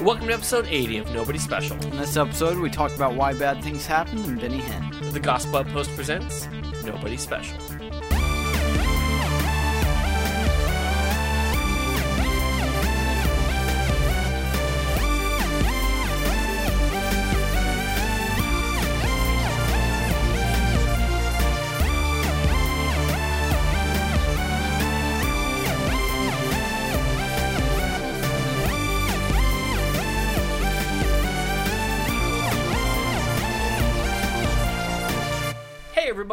[0.00, 1.76] Welcome to episode 80 of Nobody Special.
[1.84, 5.12] In this episode, we talk about why bad things happen and Benny Hinn.
[5.12, 6.48] The Gospel Post presents
[6.84, 7.58] Nobody Special.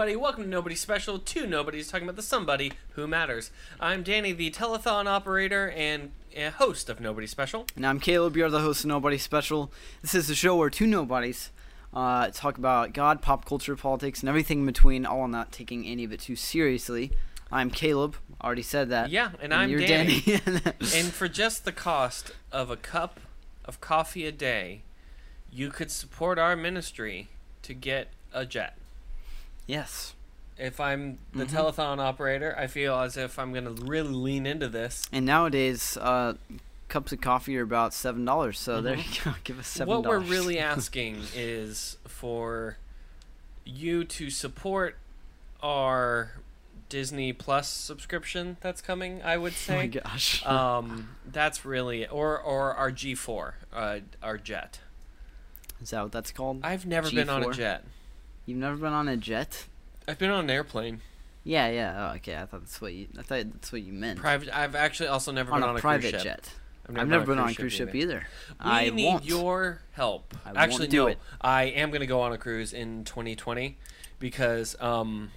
[0.05, 1.17] Everybody, welcome to Nobody Special.
[1.17, 3.49] Two Nobodies talking about the somebody who matters.
[3.79, 7.65] I'm Danny, the telethon operator and uh, host of Nobody Special.
[7.75, 9.73] And I'm Caleb, you're the host of Nobody Special.
[10.03, 11.49] This is the show where two nobodies
[11.91, 15.87] uh, talk about God, pop culture, politics, and everything in between, all while not taking
[15.87, 17.11] any of it too seriously.
[17.51, 19.09] I'm Caleb, already said that.
[19.09, 20.21] Yeah, and I'm you're Danny.
[20.21, 20.61] Danny.
[20.93, 23.19] And for just the cost of a cup
[23.65, 24.83] of coffee a day,
[25.51, 27.29] you could support our ministry
[27.63, 28.77] to get a jet.
[29.67, 30.13] Yes.
[30.57, 31.49] If I'm the Mhm.
[31.49, 35.07] telethon operator, I feel as if I'm going to really lean into this.
[35.11, 36.35] And nowadays, uh,
[36.87, 39.33] cups of coffee are about $7, so there you go.
[39.43, 39.81] Give us $7.
[39.81, 39.89] Mm-hmm.
[39.89, 42.77] What we're really asking is for
[43.65, 44.95] you to support
[45.61, 46.31] our
[46.87, 49.73] Disney Plus subscription that's coming, I would say.
[49.73, 50.45] Oh my gosh.
[50.45, 54.79] um, that's really or or our G4, uh, our jet.
[55.81, 56.61] is that what that's called?
[56.63, 57.53] I've never been on a G4?
[57.53, 57.83] jet.
[58.45, 59.65] You've never been on a jet?
[60.07, 61.01] I've been on an airplane.
[61.43, 62.09] Yeah, yeah.
[62.11, 62.35] Oh, okay.
[62.35, 63.07] I thought that's what you.
[63.17, 64.19] I thought that's what you meant.
[64.19, 64.55] Private.
[64.55, 66.23] I've actually also never on been a on a private cruise ship.
[66.23, 66.53] jet.
[66.87, 68.27] I've never, been on a cruise ship either.
[68.63, 69.25] We I need won't.
[69.25, 70.35] your help.
[70.45, 71.07] I Actually, do no.
[71.07, 71.19] it.
[71.41, 73.75] I am going to go on a cruise in 2020
[74.19, 75.31] because um,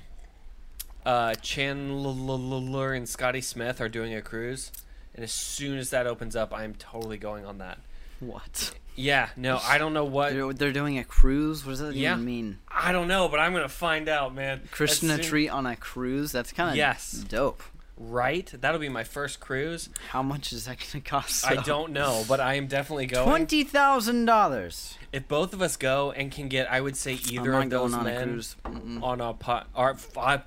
[1.07, 4.73] uh, Chandler and Scotty Smith are doing a cruise,
[5.15, 7.79] and as soon as that opens up, I'm totally going on that.
[8.21, 8.75] What?
[8.99, 10.33] Yeah, no, I don't know what.
[10.33, 11.65] They're, they're doing a cruise.
[11.65, 12.13] What does that Yeah.
[12.15, 12.59] even mean?
[12.69, 14.63] I don't know, but I'm gonna find out, man.
[14.73, 16.33] Christian As a soon- treat on a cruise.
[16.33, 17.13] That's kind of Yes.
[17.13, 17.63] dope.
[18.01, 18.53] right?
[18.61, 19.89] That'll be my first cruise.
[20.11, 21.45] How much is that to cost?
[21.45, 23.27] I don't know, but I am definitely going.
[23.27, 24.95] Twenty thousand dollars.
[25.13, 28.01] If both of us go and can get, I would say either of those on
[28.03, 28.55] a men cruise.
[28.65, 29.03] Mm-mm.
[29.03, 29.67] on a pot.
[29.75, 30.41] Or, I,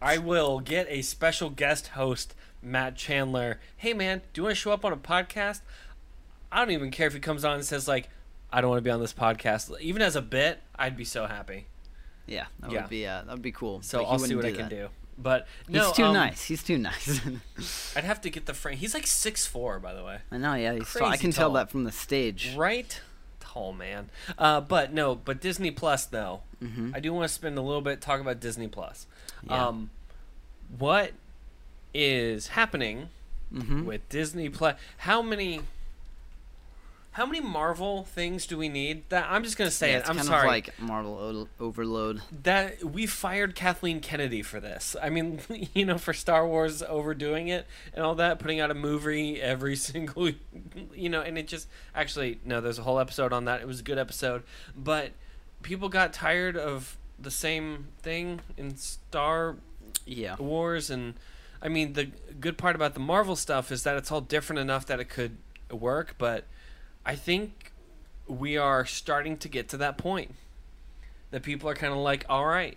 [0.00, 3.58] I will get a special guest host, Matt Chandler.
[3.76, 5.62] Hey man, do you want to show up on a podcast?
[6.52, 8.08] I don't even care if he comes on and says like,
[8.52, 9.78] I don't want to be on this podcast.
[9.80, 11.66] Even as a bit, I'd be so happy.
[12.26, 12.80] Yeah, that Yeah.
[12.82, 13.82] would be uh, that would be cool.
[13.82, 14.74] So I'll see what I do can that.
[14.74, 14.88] do.
[15.18, 16.44] But He's no, too um, nice.
[16.44, 17.20] He's too nice.
[17.96, 18.76] I'd have to get the frame.
[18.76, 20.18] He's like six four, by the way.
[20.30, 20.54] I know.
[20.54, 21.08] Yeah, he's tall.
[21.08, 22.54] I can tell that from the stage.
[22.56, 23.00] Right?
[23.40, 24.10] Tall man.
[24.36, 26.42] Uh, but no, but Disney Plus though.
[26.60, 29.06] hmm I do want to spend a little bit talk about Disney Plus.
[29.48, 29.68] Yeah.
[29.68, 29.90] Um,
[30.78, 31.12] what
[31.94, 33.08] is happening
[33.50, 34.76] hmm with Disney Plus?
[34.98, 35.60] How many?
[37.16, 39.08] How many Marvel things do we need?
[39.08, 40.08] That I'm just gonna say yeah, it.
[40.08, 40.42] I'm kind sorry.
[40.46, 42.20] of like Marvel o- overload.
[42.42, 44.94] that we fired Kathleen Kennedy for this.
[45.02, 45.40] I mean,
[45.74, 49.76] you know, for Star Wars overdoing it and all that, putting out a movie every
[49.88, 50.30] single,
[50.94, 53.62] you know, and it just actually no, there's a whole episode on that.
[53.62, 54.42] It was a good episode,
[54.76, 55.12] but
[55.62, 59.56] people got tired of the same thing in Star
[60.04, 60.36] Yeah.
[60.36, 61.14] Wars, and
[61.62, 64.84] I mean, the good part about the Marvel stuff is that it's all different enough
[64.84, 65.38] that it could
[65.70, 66.44] work, but
[67.06, 67.72] I think
[68.26, 70.34] we are starting to get to that point
[71.30, 72.76] that people are kind of like, all right,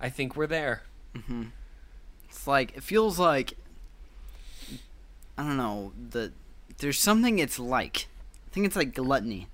[0.00, 0.82] I think we're there.
[1.16, 1.44] hmm
[2.28, 3.54] It's like it feels like
[5.38, 6.32] I don't know the
[6.78, 8.06] there's something it's like.
[8.50, 9.46] I think it's like gluttony.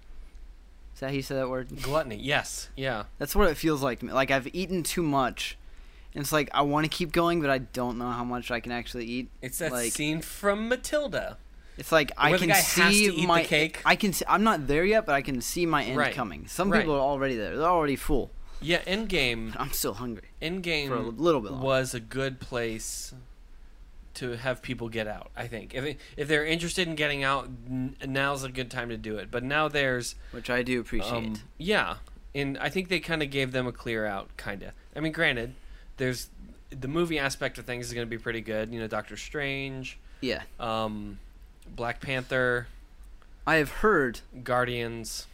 [0.94, 1.68] Is that how you say that word?
[1.82, 4.12] Gluttony, yes, yeah, That's what it feels like to me.
[4.12, 5.56] Like I've eaten too much.
[6.14, 8.58] And it's like I want to keep going, but I don't know how much I
[8.60, 9.28] can actually eat.
[9.40, 11.36] it's that Like- scene from Matilda.
[11.78, 13.80] It's like I can guy has to see my cake.
[13.84, 14.12] I can.
[14.12, 16.14] See, I'm not there yet, but I can see my end Right.
[16.14, 16.46] coming.
[16.48, 16.80] Some Right.
[16.80, 17.56] people are already there.
[17.56, 18.30] They're already full.
[18.60, 19.54] Yeah, Endgame.
[19.58, 21.64] I'm still hungry Endgame for a little bit longer.
[21.66, 23.14] was a good place
[24.14, 25.30] to have people get out.
[25.36, 28.96] I think if if they're interested in getting out, n- now's a good time to
[28.96, 29.30] do it.
[29.30, 31.12] But now there's which I do appreciate.
[31.12, 31.98] um, yeah,
[32.34, 34.72] and I think they kind of gave them a clear out, kind of.
[34.96, 35.54] I mean, granted,
[35.98, 36.28] there's
[36.70, 38.72] the movie aspect of things is going to be pretty good.
[38.74, 41.20] You know, Doctor Strange, yeah, um,
[41.74, 42.66] Black Panther,
[43.46, 45.26] I have heard Guardians.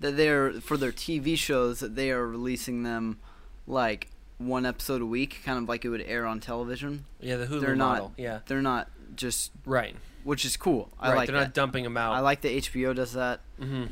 [0.00, 3.18] that they're for their TV shows that they are releasing them
[3.66, 7.04] like one episode a week, kind of like it would air on television.
[7.20, 8.12] Yeah, the Hulu They're not- model.
[8.16, 9.94] Yeah, They're not just, right.
[10.24, 10.90] which is cool.
[10.98, 11.16] I right.
[11.18, 11.44] like they're that.
[11.44, 12.12] not dumping them out.
[12.14, 13.84] I like that HBO does that hmm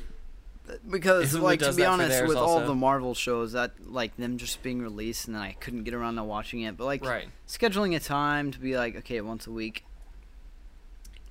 [0.88, 4.80] because, like, to be honest, with all the Marvel shows, that like them just being
[4.80, 7.28] released and then I couldn't get around to watching it, but like Right.
[7.48, 9.84] scheduling a time to be like, okay, once a week.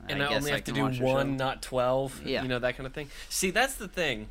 [0.09, 2.21] And I, guess only have to do one, not twelve.
[2.25, 2.41] Yeah.
[2.43, 3.09] you know that kind of thing.
[3.29, 4.29] See, that's the thing.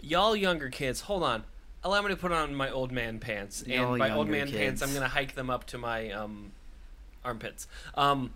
[0.00, 1.44] Y'all younger kids, hold on.
[1.82, 4.82] Allow me to put on my old man pants, and Y'all by old man pants,
[4.82, 6.52] I'm gonna hike them up to my um,
[7.24, 7.66] armpits.
[7.94, 8.32] Um,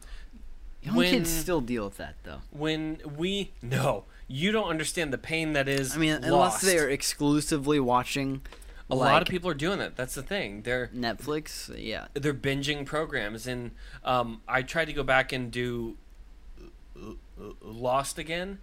[0.83, 2.41] Young when kids still deal with that though.
[2.51, 5.97] when we no, you don't understand the pain that is.
[5.97, 8.43] I mean, unless they are exclusively watching
[8.91, 9.97] a lot of people are doing that.
[9.97, 10.63] That's the thing.
[10.63, 12.07] They're Netflix, yeah.
[12.15, 13.73] they're binging programs and
[14.05, 15.97] um, i tried to go back and do
[17.63, 18.59] lost again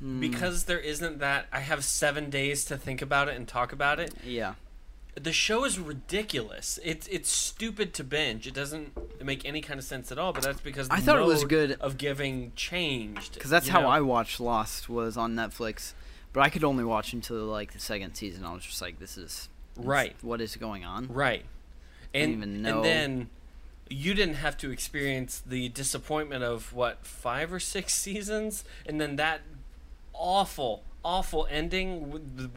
[0.00, 3.72] Hmm, because there isn't that i have seven days to think about it and talk
[3.72, 4.54] about it yeah.
[5.16, 9.84] the show is ridiculous it's it's stupid to binge it doesn't make any kind of
[9.84, 13.34] sense at all but that's because I the thought it was good- of giving changed
[13.34, 13.88] Because that's how know?
[13.88, 15.94] I watched Lost was on Netflix,
[16.32, 18.44] but I could only watch until like the second season.
[18.44, 19.48] I was just like, this is
[19.78, 20.16] Right.
[20.22, 21.08] What is going on?
[21.08, 21.44] Right.
[22.12, 22.76] And even know.
[22.76, 23.30] and then
[23.88, 29.16] you didn't have to experience the disappointment of what five or six seasons, and then
[29.16, 29.42] that
[30.12, 32.50] awful, awful ending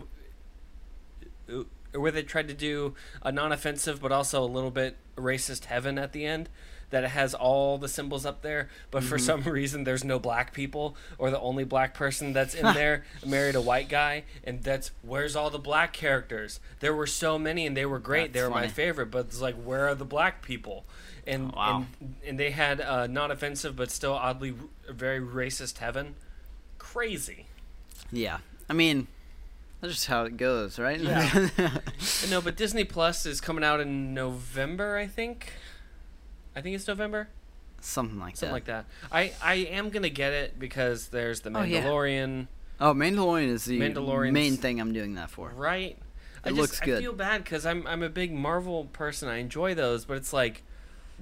[1.49, 1.63] uh,
[1.93, 6.11] where they tried to do a non-offensive but also a little bit racist heaven at
[6.13, 6.49] the end.
[6.91, 10.53] That it has all the symbols up there, but for some reason there's no black
[10.53, 14.91] people, or the only black person that's in there married a white guy, and that's
[15.01, 16.59] where's all the black characters?
[16.81, 18.33] There were so many, and they were great.
[18.33, 20.85] they That's were my favorite, but it's like where are the black people?
[21.25, 21.85] And Wow.
[21.99, 24.51] and, and they had uh, non-offensive but still oddly
[24.87, 26.15] r- very racist heaven.
[26.77, 27.45] Crazy.
[28.11, 28.39] Yeah.
[28.69, 29.07] I mean,
[29.79, 30.99] that's just how it goes, right?
[30.99, 31.49] Yeah.
[32.29, 35.53] No, but Disney Plus is coming out in November, I think.
[36.55, 37.29] I think it's November,
[37.79, 38.53] Something like something that.
[38.53, 38.85] like that.
[39.11, 41.57] I I am gonna get it because there's the Mandalorian.
[41.59, 41.83] Oh, yeah.
[41.83, 42.47] Mandalorian,
[42.79, 45.51] Oh, Mandalorian is the main thing I'm doing that for.
[45.55, 45.97] right?
[46.43, 46.97] I It just, looks good.
[46.97, 49.29] I feel bad because I'm I'm a big Marvel person.
[49.29, 50.63] I enjoy those, but it's like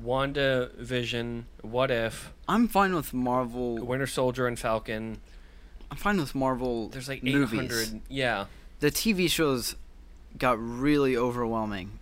[0.02, 3.76] Wanda Vision, What If, I'm fine with Marvel.
[3.78, 5.20] Winter Soldier, and Falcon.
[5.92, 6.88] I'm fine with Marvel.
[6.90, 7.60] There's like movies.
[7.60, 8.02] 800.
[8.10, 8.46] Yeah.
[8.80, 9.76] The TV shows
[10.38, 11.99] got really overwhelming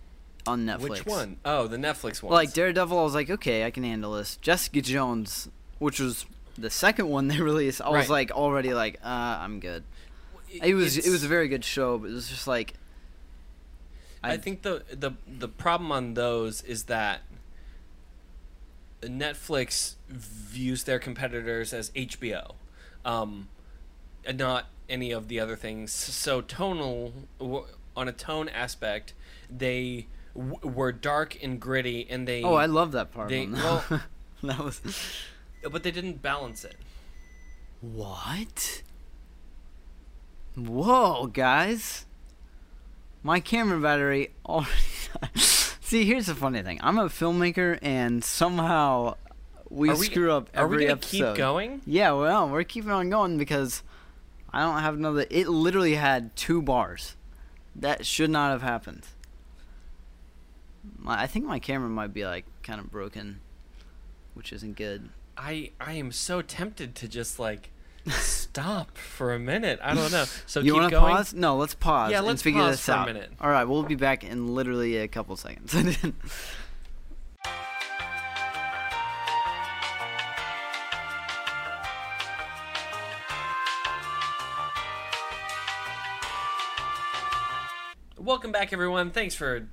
[0.48, 0.88] on Netflix.
[0.88, 1.36] Which one?
[1.44, 2.32] Oh, the Netflix one.
[2.32, 4.36] Like Daredevil, I was like, okay, I can handle this.
[4.36, 5.48] Jessica Jones,
[5.78, 8.10] which was the second one they released, I was Right.
[8.10, 9.08] like already like, uh,
[9.40, 9.84] I'm good.
[10.50, 12.74] It was it was a very good show, but it was just like,
[14.24, 17.20] I, think the the the problem on those is that
[19.02, 22.54] Netflix views their competitors as HBO,
[23.04, 23.48] um,
[24.24, 25.92] and not any of the other things.
[25.92, 27.12] So tonal
[27.96, 29.12] on a tone aspect,
[29.50, 30.06] they
[30.38, 33.28] w- were dark and gritty, and they oh, I love that part.
[33.28, 33.84] they- well-
[34.42, 34.80] that was
[35.70, 36.76] but they didn't balance it.
[37.80, 38.82] what?
[40.56, 42.06] Whoa, guys!
[43.22, 44.70] My camera battery already.
[45.36, 46.80] See, here's the funny thing.
[46.82, 49.14] I'm a filmmaker, and somehow
[49.70, 51.34] we, we- screw up Are we gonna episode.
[51.34, 51.80] keep going?
[51.86, 53.82] Yeah, well, we're keeping on going because
[54.52, 55.26] I don't have another.
[55.30, 57.16] It literally had two bars.
[57.76, 59.06] That should not have happened.
[60.96, 63.40] My, I think my camera might be like kind of broken,
[64.34, 65.08] which isn't good.
[65.36, 67.70] I I am so tempted to just like
[68.08, 69.78] stop for a minute.
[69.82, 70.24] I don't know.
[70.46, 71.14] So you keep want to going.
[71.14, 71.34] pause?
[71.34, 72.10] No, let's pause.
[72.10, 73.30] Yeah, let's figure pause this for a minute.
[73.40, 75.74] All right, we'll be back in literally a couple seconds.
[88.18, 89.10] Welcome back, everyone.
[89.10, 89.68] Thanks for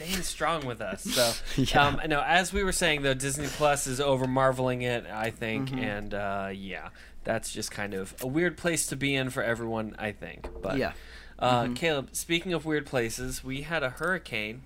[0.00, 1.02] staying strong with us.
[1.02, 1.86] So, Yeah.
[1.86, 5.68] um, no, as we were saying, though, Disney Plus is over marveling it, I think,
[5.70, 5.78] Mm-hmm.
[5.78, 6.88] and uh, yeah,
[7.24, 10.48] that's just kind of a weird place to be in for everyone, I think.
[10.62, 10.92] But yeah,
[11.38, 11.74] uh, Mm-hmm.
[11.74, 14.62] Caleb, speaking of weird places, we had a hurricane.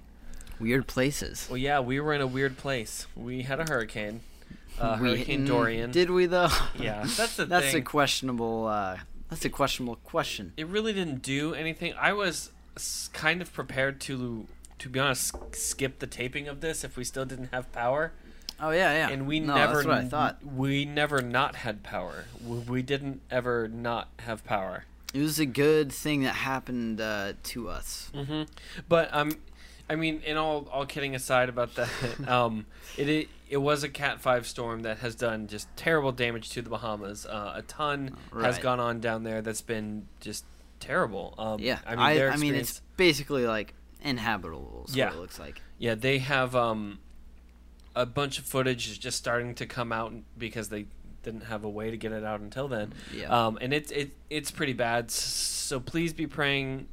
[0.60, 1.46] weird places.
[1.50, 3.06] Well, yeah, we were in a weird place.
[3.16, 4.20] We had a hurricane,
[4.78, 5.90] uh, We- Hurricane Dorian.
[5.90, 6.48] Did we though?
[6.78, 7.76] yeah, that's the that's thing.
[7.82, 8.66] a questionable.
[8.66, 8.98] Uh,
[9.30, 10.52] that's a questionable question.
[10.56, 11.92] it really didn't do anything.
[11.98, 12.50] I was
[13.12, 14.46] kind of prepared to,
[14.84, 18.12] to be honest, skip the taping of this if we still didn't have power.
[18.60, 19.08] Oh yeah, yeah.
[19.08, 20.44] And we no, never, That's what I thought.
[20.44, 22.26] we never not had power.
[22.46, 24.84] We, we didn't ever not have power.
[25.14, 28.12] It was a good thing that happened uh, to us.
[28.14, 28.42] hmm
[28.86, 29.38] But um,
[29.88, 31.88] I mean, in all all kidding aside about that,
[32.28, 32.66] um,
[32.98, 36.60] it, it it was a Cat Five storm that has done just terrible damage to
[36.60, 37.24] the Bahamas.
[37.24, 40.44] Uh, a ton has gone on down there that's been just
[40.78, 41.34] terrible.
[41.38, 43.72] Um, Yeah, I mean, I, I mean, it's basically like
[44.04, 44.86] inhabitable.
[44.88, 45.06] Is Yeah.
[45.06, 45.60] what it looks like.
[45.78, 46.98] Yeah, they have um,
[47.96, 50.86] a bunch of footage is just starting to come out because they
[51.22, 52.92] didn't have a way to get it out until then.
[53.12, 53.28] Yeah.
[53.46, 55.10] Um, and it's it, it's pretty bad.
[55.10, 56.86] So please be praying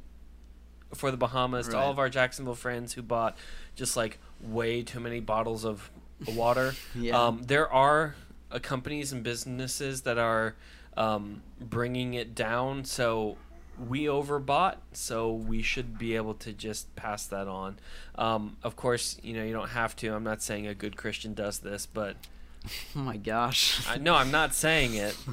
[0.94, 3.36] for the Bahamas to all of our Jacksonville friends who bought
[3.76, 5.90] just like way too many bottles of
[6.28, 6.74] water.
[6.94, 7.20] Yeah.
[7.26, 8.14] Um, there are
[8.50, 10.54] uh, companies and businesses that are
[10.96, 12.84] um, bringing it down.
[12.84, 13.36] So
[13.88, 17.78] we overbought, so we should be able to just pass that on.
[18.16, 20.14] Um, of course, you know you don't have to.
[20.14, 22.16] I'm not saying a good Christian does this, but
[22.96, 23.86] oh my gosh.
[23.88, 25.16] I, no, I'm not saying it.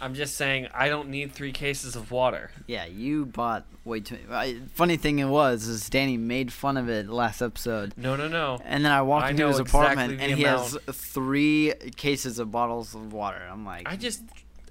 [0.00, 2.50] I'm just saying I don't need three cases of water.
[2.66, 4.16] Yeah, you bought way too.
[4.30, 8.26] I, funny thing it was is Danny made fun of it last episode, No, no,
[8.26, 8.58] no.
[8.64, 12.94] and then I walked I into his apartment and he has three cases of bottles
[12.94, 13.42] of water.
[13.50, 14.22] I'm like, I just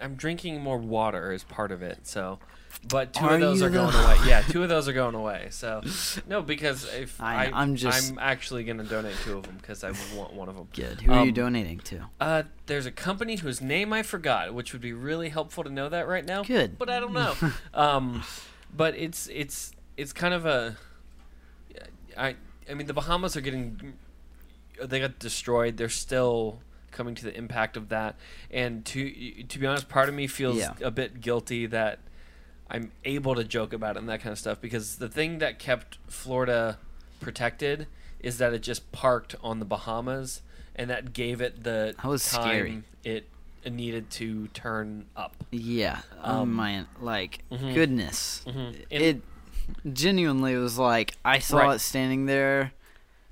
[0.02, 2.08] I'm drinking more water as part of it.
[2.08, 2.40] So,
[2.88, 4.18] but two Are of those are going away.
[4.26, 5.48] Yeah, two of those are going away.
[5.52, 5.82] So,
[6.28, 9.84] no, because if I, I, I'm just- I'm actually gonna donate two of them because
[9.84, 10.68] I want one of them.
[10.74, 11.02] good.
[11.02, 12.10] Who are you Um, donating to?
[12.20, 15.90] Uh, there's a company whose name I forgot, which would be really helpful to know
[15.90, 16.44] that right now.
[16.44, 16.78] Good.
[16.80, 17.36] but I don't know.
[17.74, 18.24] um,
[18.76, 20.78] but it's it's it's kind of a.
[22.18, 22.36] I
[22.70, 23.94] I mean the Bahamas are getting.
[24.82, 25.78] They got destroyed.
[25.78, 28.16] They're still coming to the impact of that,
[28.52, 30.74] and to to be honest, part of me feels Yeah.
[30.82, 32.00] a bit guilty that
[32.70, 35.58] I'm able to joke about it and that kind of stuff because the thing that
[35.60, 36.78] kept Florida
[37.20, 37.88] protected
[38.20, 40.42] is that it just parked on the Bahamas,
[40.76, 42.84] and that gave it the That was time scary.
[43.04, 43.26] it
[43.70, 45.36] needed to turn up.
[45.52, 46.02] Yeah.
[46.24, 47.74] oh um, my, like mhm.
[47.74, 48.44] goodness.
[48.48, 48.86] Mhm.
[48.90, 49.22] It
[49.94, 51.76] genuinely was like I saw Right.
[51.76, 52.72] it standing there.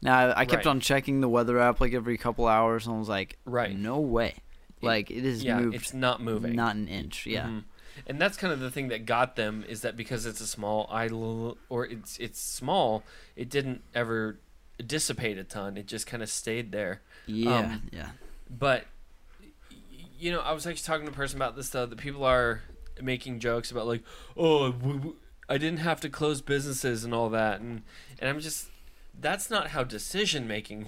[0.02, 0.72] Now I kept Right.
[0.72, 3.76] on checking the weather app like every couple hours, and I was like, Right.
[3.78, 4.36] no way.
[4.82, 6.56] Like it is yeah, moved it's not moving.
[6.56, 7.26] not an inch.
[7.26, 7.48] Yeah.
[7.48, 7.64] Mhm.
[8.06, 10.88] And that's kind of the thing that got them is that because it's a small
[10.92, 13.04] island or it's it's small,
[13.36, 14.38] it didn't ever
[14.86, 15.78] dissipate a ton.
[15.78, 17.02] It just kind of stayed there.
[17.26, 17.58] Yeah.
[17.58, 18.10] Um, yeah.
[18.50, 18.86] But
[20.20, 21.86] you know, I was actually talking to a person about this though.
[21.86, 22.62] That people are
[23.02, 24.04] making jokes about like,
[24.36, 25.16] oh, w- w-
[25.50, 27.84] I didn't have to close businesses and all that, and
[28.20, 28.68] and I'm just
[29.20, 30.88] that's not how decision making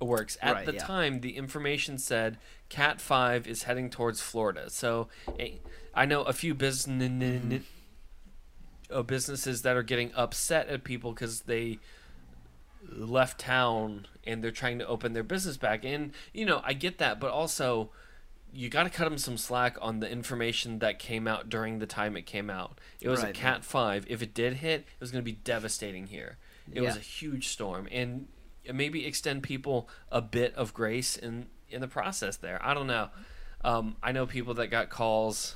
[0.00, 0.36] works.
[0.42, 0.84] At Right, the yeah.
[0.84, 2.38] time, the information said
[2.68, 4.70] Cat Five is heading towards Florida.
[4.70, 5.52] So eh,
[5.94, 7.62] I know a few business.
[8.88, 11.76] Uh, businesses that are getting upset at people because they
[12.88, 15.84] left town and they're trying to open their business back.
[15.84, 17.90] And you know, I get that, but also
[18.52, 21.86] you got to cut them some slack on the information that came out during the
[21.86, 22.78] time it came out.
[23.00, 24.06] It was a Cat Five.
[24.08, 26.36] If it did hit, it was going to be devastating here.
[26.72, 28.28] It was a huge storm, and
[28.72, 32.36] maybe extend people a bit of grace in in the process.
[32.36, 33.08] There, I don't know.
[33.64, 35.54] Um, I know people that got calls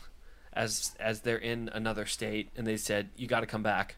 [0.52, 3.96] as as they're in another state, and they said you got to come back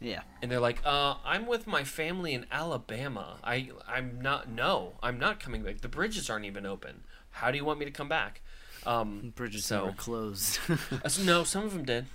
[0.00, 0.22] Yeah.
[0.40, 3.36] and they're like, uh, I'm with my family in Alabama.
[3.44, 5.80] I I'm not no, I'm not coming back.
[5.80, 7.04] The bridges aren't even open.
[7.30, 8.40] How do you want me to come back?
[8.84, 10.58] Um, Bridges so never closed.
[10.68, 12.06] uh, no, some of them did.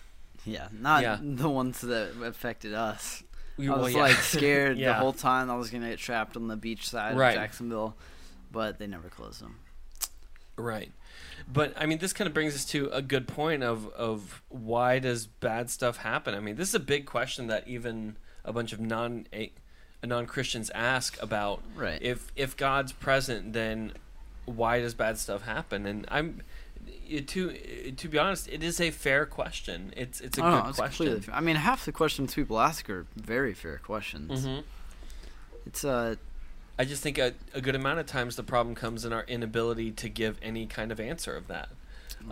[0.46, 0.68] yeah.
[0.74, 1.18] Not Yeah.
[1.22, 3.24] the ones that affected us.
[3.58, 4.02] We, I well, was yeah.
[4.02, 7.30] like scared the whole time I was gonna get trapped on the beach side Right.
[7.30, 7.96] of Jacksonville,
[8.52, 9.58] but they never closed them.
[10.58, 10.92] Right.
[11.52, 15.00] But I mean, this kind of brings us to a good point of of why
[15.00, 16.34] does bad stuff happen?
[16.34, 19.28] I mean, this is a big question that even a bunch of non
[20.04, 21.62] non Christians ask about.
[21.76, 22.02] Right.
[22.02, 23.94] If if God's present, then
[24.46, 25.86] why does bad stuff happen?
[25.86, 26.42] And I'm
[27.08, 29.94] to to be honest, it is a fair question.
[29.96, 31.24] It's it's a oh, good it's question.
[31.32, 34.46] I mean, half the questions people ask are very fair questions.
[34.46, 34.60] hmm
[35.66, 36.16] It's uh,
[36.80, 39.92] I just think a, a good amount of times the problem comes in our inability
[39.92, 41.70] to give any kind of answer of that.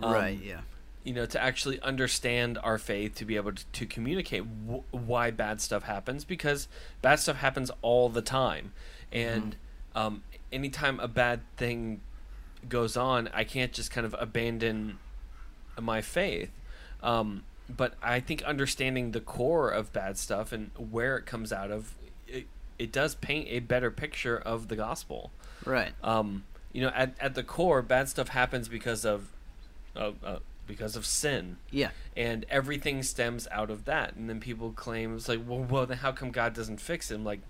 [0.00, 0.60] Um, right, yeah,
[1.04, 5.30] you know, to actually understand our faith, to be able to, to communicate w- why
[5.30, 6.68] bad stuff happens, because
[7.02, 8.72] bad stuff happens all the time,
[9.12, 9.56] and
[9.94, 12.00] um, anytime a bad thing
[12.68, 14.98] goes on, I can't just kind of abandon
[15.80, 16.50] my faith.
[17.02, 21.70] Um, but I think understanding the core of bad stuff and where it comes out
[21.70, 21.94] of,
[22.26, 22.46] it,
[22.78, 25.30] it does paint a better picture of the gospel
[25.64, 29.28] right, um, you know, at, at the core, bad stuff happens because of,
[29.94, 34.14] of uh, because of sin, yeah, and everything stems out of that.
[34.14, 37.14] And then people claim it's like, well, well, then how come God doesn't fix it?
[37.14, 37.40] I'm like,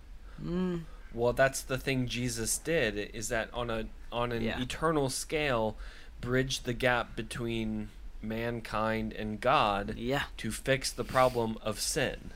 [0.42, 0.82] mm,
[1.16, 2.96] well, that's the thing Jesus did.
[3.14, 4.60] Is that on a on an Yeah.
[4.60, 5.76] eternal scale,
[6.20, 7.88] bridge the gap between
[8.22, 12.30] mankind and God yeah, to fix the problem of sin.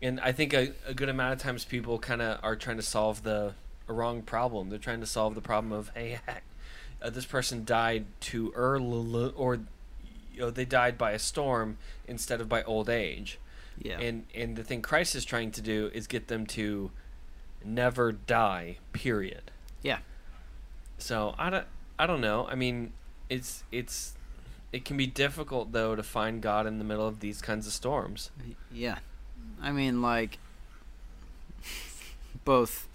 [0.00, 2.82] And I think a, a good amount of times people kind of are trying to
[2.82, 3.54] solve the
[3.86, 4.68] wrong problem.
[4.70, 6.20] They're trying to solve the problem of hey,
[7.02, 9.56] uh, this person died too early, or
[10.32, 13.38] you know, they died by a storm instead of by old age.
[13.82, 16.90] yeah, And and the thing Christ is trying to do is get them to
[17.64, 18.78] never die.
[18.92, 19.50] Period.
[19.82, 19.98] yeah,
[20.98, 21.66] So I don't
[21.98, 22.46] I don't know.
[22.50, 22.92] I mean,
[23.28, 24.14] it's it's
[24.72, 27.72] it can be difficult though to find God in the middle of these kinds of
[27.72, 28.30] storms.
[28.72, 28.98] yeah.
[29.60, 30.38] I mean, like
[32.44, 32.86] both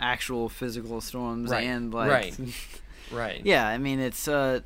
[0.00, 2.38] actual physical storms Right, and like right.
[3.12, 3.40] Right.
[3.44, 4.60] yeah i mean it's uh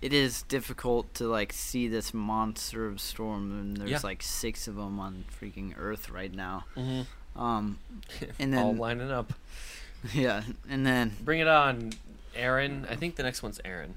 [0.00, 4.00] it is difficult to like see this monster of storm and there's Yeah.
[4.04, 7.02] like six of them on freaking earth right now hmm
[7.38, 7.78] um
[8.38, 9.32] And all then- lining up.
[10.12, 11.92] yeah and then Bring it on,
[12.36, 12.86] Aaron.
[12.90, 13.94] I think the next one's Aaron.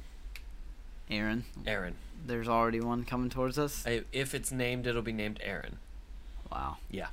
[1.10, 1.96] aaron Aaron.
[2.26, 5.78] there's already one coming towards us I, if it's named, it'll be named Aaron.
[6.52, 7.08] wow Yeah.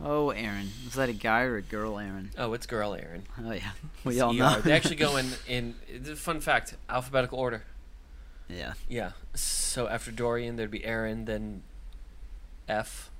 [0.00, 3.22] oh aaron is that a guy or a girl aaron Oh, it's girl Aaron.
[3.42, 3.70] oh yeah
[4.04, 4.36] we It's all ER.
[4.38, 5.74] know They actually go in in.
[6.16, 7.62] Fun fact: alphabetical order.
[8.48, 9.12] yeah Yeah.
[9.34, 11.62] So after Dorian, there'd be Aaron, then
[12.68, 13.10] F.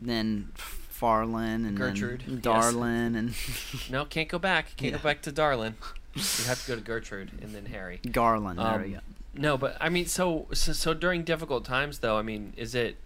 [0.00, 0.52] then
[1.00, 2.40] Farlin and Gertrude, yes.
[2.40, 3.34] Darlin and
[3.90, 4.76] No, can't go back.
[4.76, 4.98] Can't Yeah.
[4.98, 5.74] go back to Darlin.
[6.14, 8.00] You have to go to Gertrude and then Harry.
[8.10, 8.58] Garland.
[8.58, 9.00] There we Um, go.
[9.38, 12.96] No, but I mean, so, so so during difficult times, though, I mean, is it?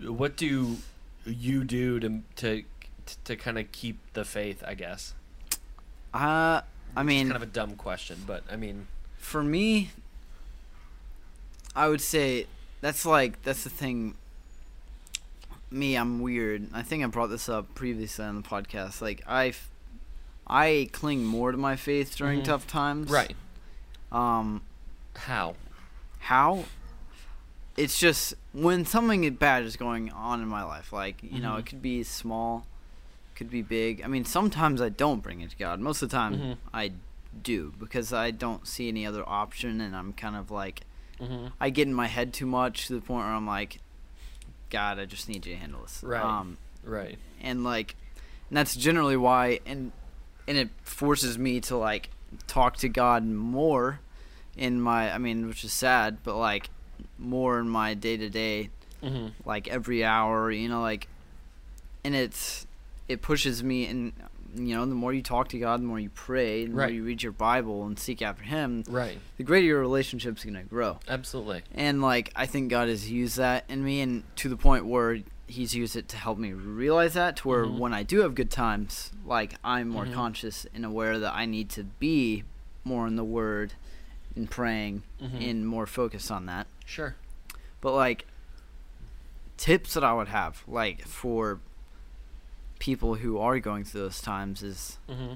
[0.00, 0.78] What do
[1.24, 2.64] you do to to
[3.24, 4.64] to kind of keep the faith?
[4.66, 5.14] I guess.
[6.12, 6.62] Uh,
[6.96, 9.90] I It's mean, kind of a dumb question, but I mean, for me,
[11.76, 12.46] I would say
[12.80, 14.16] that's like that's the thing.
[15.72, 16.68] Me, I'm weird.
[16.72, 19.00] I think I brought this up previously on the podcast.
[19.00, 19.54] Like I,
[20.46, 22.44] I cling more to my faith during Mhm.
[22.44, 23.10] tough times.
[23.10, 23.34] right?
[24.10, 24.62] Um,
[25.16, 25.54] How?
[26.20, 26.64] how?
[27.76, 30.92] It's just when something bad is going on in my life.
[30.92, 31.58] Like you know, Mhm.
[31.60, 32.66] it could be small,
[33.34, 34.02] could be big.
[34.02, 35.80] I mean, sometimes I don't bring it to God.
[35.80, 36.56] Most of the time, Mhm.
[36.74, 36.92] I
[37.42, 40.82] do because I don't see any other option, and I'm kind of like
[41.18, 43.78] hmm I get in my head too much to the point where I'm like,
[44.72, 46.02] God, I just need you to handle this.
[46.02, 46.22] Right.
[46.22, 47.18] Um, Right.
[47.40, 47.94] and like,
[48.48, 49.92] and that's generally why, and
[50.48, 52.10] and it forces me to like
[52.48, 54.00] talk to God more
[54.56, 56.70] in my, I mean, which is sad, but like
[57.18, 58.70] more in my day to day,
[59.44, 61.06] like every hour, you know, like,
[62.04, 62.66] and it's
[63.08, 64.12] it pushes me, and
[64.54, 67.02] you know, the more you talk to God, the more you pray, the more you
[67.04, 69.18] read your Bible and seek after Him, Right.
[69.38, 70.98] the greater your relationship's gonna grow.
[71.08, 71.62] Absolutely.
[71.74, 75.20] And like I think God has used that in me and to the point where
[75.46, 77.78] he's used it to help me realize that to where Mhm.
[77.78, 80.14] when I do have good times, like I'm more Mhm.
[80.14, 82.44] conscious and aware that I need to be
[82.84, 83.74] more in the word
[84.34, 85.50] and praying Mhm.
[85.50, 86.66] and more focused on that.
[86.86, 87.16] Sure.
[87.82, 88.26] But like
[89.56, 91.60] tips that I would have like for
[92.82, 95.34] people who are going through those times is hmm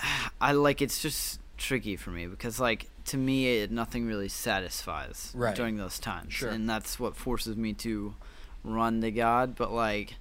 [0.40, 5.32] I like it's just tricky for me because like to me it nothing really satisfies
[5.34, 5.54] Right.
[5.54, 6.48] during those times Sure.
[6.48, 8.14] and that's what forces me to
[8.64, 10.14] run to God but like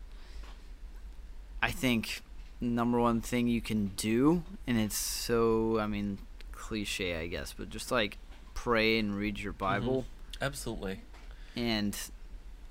[1.61, 2.21] I think
[2.59, 6.17] number one thing you can do and it's so I mean
[6.51, 8.17] cliche I guess but just like
[8.53, 10.05] pray and read your Bible
[10.41, 10.99] Absolutely.
[11.55, 11.97] and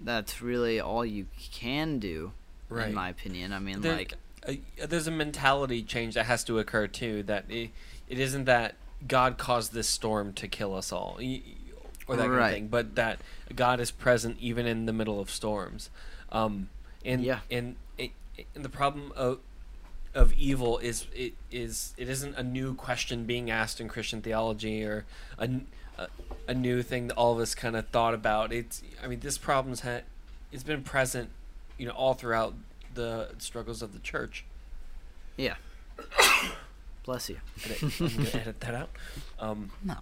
[0.00, 2.32] that's really all you can do
[2.74, 2.88] Right.
[2.88, 4.14] in my opinion I mean There- like
[4.46, 4.52] uh,
[4.86, 7.22] there's a mentality change that has to occur too.
[7.22, 7.70] That it,
[8.10, 8.74] it isn't that
[9.08, 11.18] God caused this storm to kill us all,
[12.06, 13.20] or that kind of thing, but that
[13.56, 15.88] God is present even in the middle of storms.
[16.30, 16.68] Um,
[17.06, 17.40] and Yeah.
[17.50, 18.10] and it,
[18.54, 19.38] and the problem of
[20.14, 24.84] of evil is it is it isn't a new question being asked in Christian theology
[24.84, 25.06] or
[25.38, 25.48] a
[26.46, 28.52] a new thing that all of us kind of thought about.
[28.52, 30.04] It's I mean this problem's had
[30.52, 31.30] it's been present,
[31.78, 32.54] you know, all throughout
[32.94, 34.44] the struggles of the church.
[35.36, 35.56] yeah
[37.04, 37.38] bless you
[37.82, 38.90] I'm gonna edit that out.
[39.38, 39.96] Um, no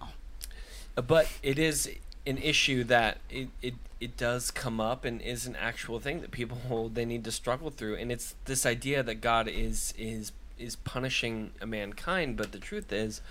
[0.95, 1.89] but it is
[2.25, 6.31] an issue that it, it it does come up and is an actual thing that
[6.31, 10.75] people they need to struggle through, and it's this idea that God is is is
[10.75, 13.21] punishing mankind, but the truth is,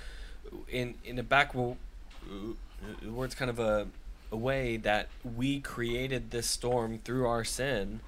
[0.68, 3.88] in in a back words kind of a
[4.30, 8.00] a way that we created this storm through our sin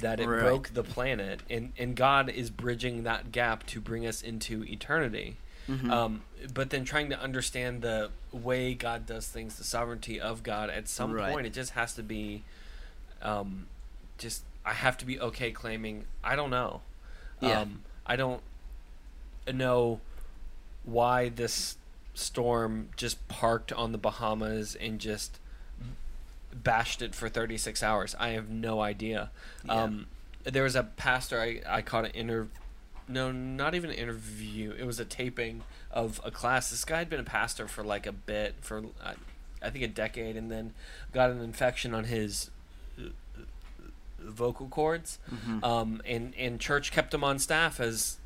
[0.00, 0.40] that it Right.
[0.40, 5.36] broke the planet and and God is bridging that gap to bring us into eternity
[5.68, 5.90] Mhm.
[5.92, 10.70] um, but then trying to understand the way God does things, the sovereignty of God,
[10.70, 11.30] at some Right.
[11.32, 12.42] point, it just has to be,
[13.22, 13.66] um,
[14.18, 16.82] just I have to be okay claiming I don't know.
[17.40, 17.60] Yeah.
[17.60, 18.42] Um, I don't
[19.52, 20.00] know
[20.84, 21.76] why this
[22.14, 25.38] storm just parked on the Bahamas and just
[26.54, 28.14] bashed it for 36 hours.
[28.18, 29.30] I have no idea.
[29.64, 29.72] Yeah.
[29.72, 30.06] Um,
[30.44, 32.50] there was a pastor I, I caught an interview.
[33.08, 34.72] No, not even an interview.
[34.78, 36.70] It was a taping of a class.
[36.70, 39.12] This guy had been a pastor for like a bit, for uh,
[39.60, 40.72] I think a decade, and then
[41.12, 42.50] got an infection on his
[44.20, 45.18] vocal cords.
[45.30, 45.62] Mhm.
[45.64, 48.18] Um, and and church kept him on staff as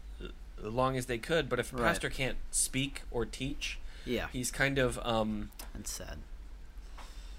[0.63, 1.49] long as they could.
[1.49, 1.87] But if a Right.
[1.89, 6.19] pastor can't speak or teach, yeah he's kind of um, and sad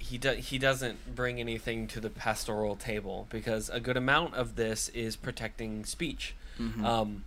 [0.10, 4.56] he do, he doesn't bring anything to the pastoral table because a good amount of
[4.56, 6.36] this is protecting speech.
[6.60, 6.84] Mhm.
[6.84, 7.24] Um,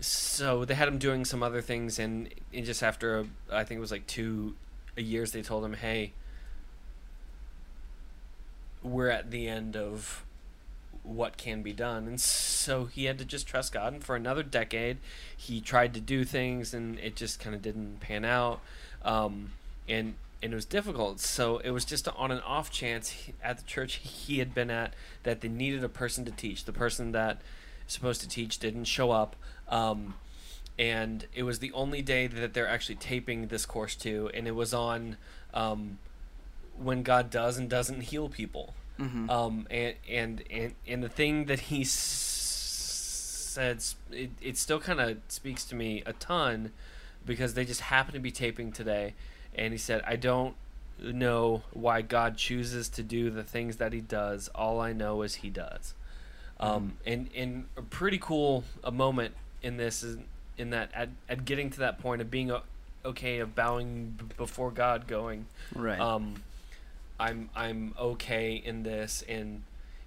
[0.00, 3.78] so they had him doing some other things, and, and just after a, I think
[3.78, 4.54] it was like two
[4.96, 6.12] years, they told him, "Hey,
[8.82, 10.24] we're at the end of
[11.02, 13.92] what can be done," and so he had to just trust God.
[13.92, 14.98] And for another decade,
[15.36, 18.60] he tried to do things, and it just kind of didn't pan out,
[19.02, 19.52] um,
[19.88, 21.20] and and it was difficult.
[21.20, 24.94] So it was just on an off chance at the church he had been at
[25.24, 26.64] that they needed a person to teach.
[26.64, 27.40] The person that
[27.86, 29.34] supposed to teach didn't show up.
[29.68, 30.14] Um,
[30.78, 34.54] and it was the only day that they're actually taping this course to, and it
[34.54, 35.16] was on
[35.52, 35.98] um,
[36.78, 38.74] when God does and doesn't heal people.
[39.00, 39.28] Mhm.
[39.30, 41.90] Um, and, and and and the thing that he s-
[43.54, 46.72] said, it, it still kind of speaks to me a ton,
[47.24, 49.14] because they just happen to be taping today,
[49.54, 50.54] and he said, I don't
[51.00, 54.48] know why God chooses to do the things that He does.
[54.54, 55.94] All I know is He does.
[56.60, 60.18] Um, and and a pretty cool a moment in this is
[60.56, 62.50] in that at, at getting to that point of being
[63.04, 66.00] okay of bowing b- before God, going, Right.
[66.00, 66.42] um,
[67.20, 69.62] I'm I'm okay in this, and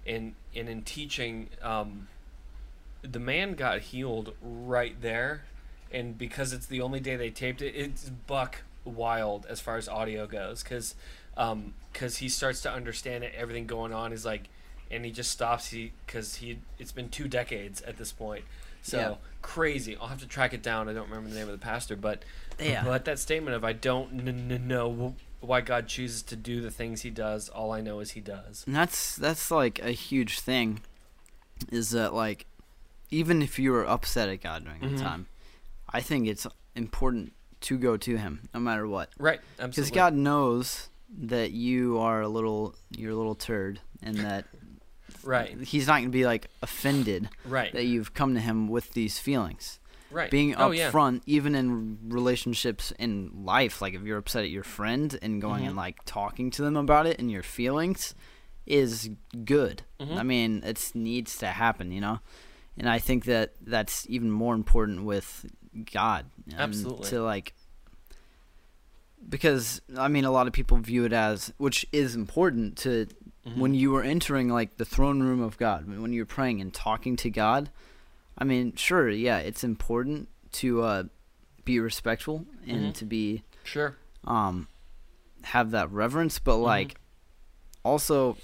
[0.06, 2.08] and and in teaching, um,
[3.00, 5.44] the man got healed right there,
[5.90, 9.88] and because it's the only day they taped it, it's buck wild as far as
[9.88, 10.94] audio goes, because
[11.92, 14.48] because he starts to understand it, everything going on is like,
[14.90, 15.68] and he just stops.
[15.70, 18.44] He because he it's been two decades at this point.
[18.82, 19.14] So Yeah.
[19.42, 19.96] crazy.
[19.96, 20.88] I'll have to track it down.
[20.88, 22.24] I don't remember the name of the pastor, but
[22.60, 22.84] Yeah.
[22.84, 26.70] but that statement of I don't n- n- know why God chooses to do the
[26.70, 27.48] things He does.
[27.48, 28.64] All I know is He does.
[28.66, 30.80] And that's that's like a huge thing,
[31.70, 32.46] is that like,
[33.10, 34.96] even if you were upset at God during Mhm.
[34.96, 35.26] the time,
[35.88, 37.32] I think it's important
[37.62, 39.40] to go to Him no matter what, Right.
[39.58, 44.46] because God knows that you are a little you're a little turd, and that
[45.24, 45.56] Right.
[45.60, 47.72] He's not gonna be like offended Right.
[47.72, 49.78] that you've come to Him with these feelings.
[50.10, 50.30] Right.
[50.30, 50.90] Being oh yeah.
[50.90, 55.62] upfront, even in relationships in life, like if you're upset at your friend and going
[55.64, 55.68] Mhm.
[55.68, 58.14] and like talking to them about it and your feelings,
[58.66, 59.10] is
[59.44, 59.82] good.
[60.00, 60.16] Mhm.
[60.18, 62.20] I mean, it needs to happen, you know.
[62.78, 65.46] And I think that that's even more important with
[65.92, 66.26] God.
[66.56, 67.08] Absolutely.
[67.10, 67.54] To like,
[69.28, 73.06] because I mean, a lot of people view it as, which is important to
[73.46, 73.56] Mhm.
[73.56, 77.16] when you are entering like the throne room of God, when you're praying and talking
[77.16, 77.70] to God,
[78.38, 81.02] I mean, sure, yeah, it's important to uh,
[81.64, 82.94] be respectful and Mhm.
[82.94, 83.96] to be Sure.
[84.24, 84.68] um
[85.44, 86.62] have that reverence, but Mhm.
[86.62, 87.00] like
[87.84, 88.36] also,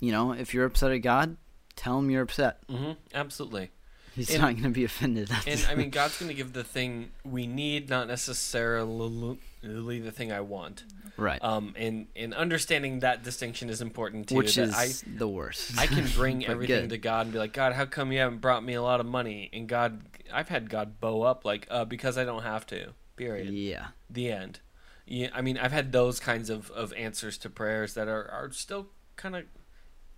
[0.00, 1.36] you know, if you're upset at God,
[1.76, 2.62] tell him you're upset.
[2.68, 3.70] hmm Absolutely.
[4.14, 5.30] He's And- not going to be offended.
[5.46, 10.30] And I mean, God's going to give the thing we need, not necessarily the thing
[10.32, 10.84] I want.
[11.16, 14.34] right, Um, and and understanding that distinction is important too.
[14.36, 15.78] which is the worst.
[15.78, 16.90] I I can bring everything good.
[16.90, 19.06] to God and be like, God, how come you haven't brought me a lot of
[19.06, 19.48] money?
[19.52, 22.92] And God, I've had God bow up like, uh, because I don't have to.
[23.16, 23.48] Period.
[23.54, 24.58] yeah, the end.
[25.06, 28.50] Yeah, I mean, I've had those kinds of, of answers to prayers that are, are
[28.52, 29.44] still kind of,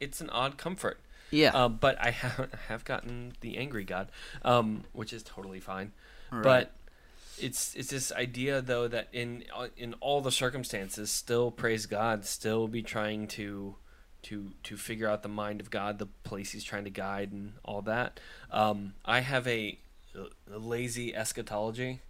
[0.00, 0.98] it's an odd comfort.
[1.30, 4.08] Yeah, Um, but I have, have gotten the angry God,
[4.42, 5.92] um, which is totally fine.
[6.30, 6.42] right.
[6.42, 6.72] But
[7.38, 12.24] it's it's this idea though that in uh, in all the circumstances, still praise God,
[12.24, 13.76] still be trying to
[14.22, 17.52] to to figure out the mind of God, the place He's trying to guide, and
[17.64, 18.20] all that.
[18.50, 19.78] Um, I have a,
[20.52, 22.00] a lazy eschatology.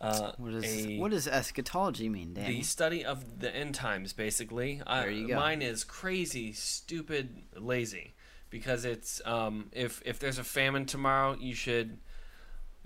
[0.00, 2.56] Uh, what is a, what does eschatology mean, Danny?
[2.56, 4.82] the study of the end times, basically.
[4.84, 5.36] I, There you go.
[5.36, 8.14] Mine is crazy, stupid, lazy,
[8.52, 11.98] because it's um, if if there's a famine tomorrow, you should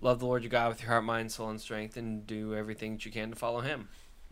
[0.01, 2.93] love the Lord your God with your heart, mind, soul, and strength, and do everything
[2.93, 3.89] that you can to follow Him.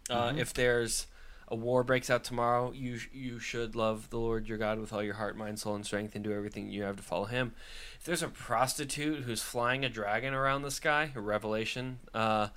[0.09, 0.39] Uh, Mhm.
[0.39, 1.07] if there's
[1.49, 5.03] a war breaks out tomorrow, you you should love the Lord your God with all
[5.03, 7.55] your heart, mind, soul, and strength, and do everything you have to follow Him.
[7.99, 12.49] If there's a prostitute who's flying a dragon around the sky, a revelation, uh,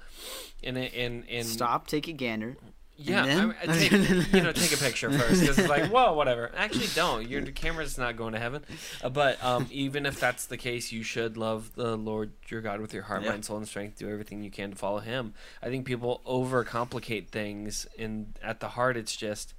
[0.64, 2.56] in a, in in Stop, take a gander.
[2.98, 3.52] Yeah?
[3.62, 3.92] I, I take,
[4.34, 6.52] you know, take a picture first because it's like, whoa, whatever.
[6.56, 7.28] Actually, don't.
[7.28, 8.64] Your camera's not going to heaven.
[9.04, 12.82] Uh, but um, even if that's the case, you should love the Lord your God
[12.82, 13.30] with your heart, Yeah.
[13.32, 14.00] mind, soul, and strength.
[14.00, 15.34] Do everything you can to follow Him.
[15.62, 19.54] I think people overcomplicate things, and at the heart, it's just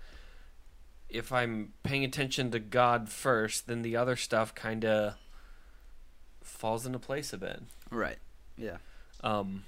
[1.09, 5.14] if I'm paying attention to God first, then the other stuff kind of
[6.42, 7.62] falls into place a bit.
[7.90, 8.18] Right.
[8.57, 8.77] Yeah.
[9.22, 9.64] Um,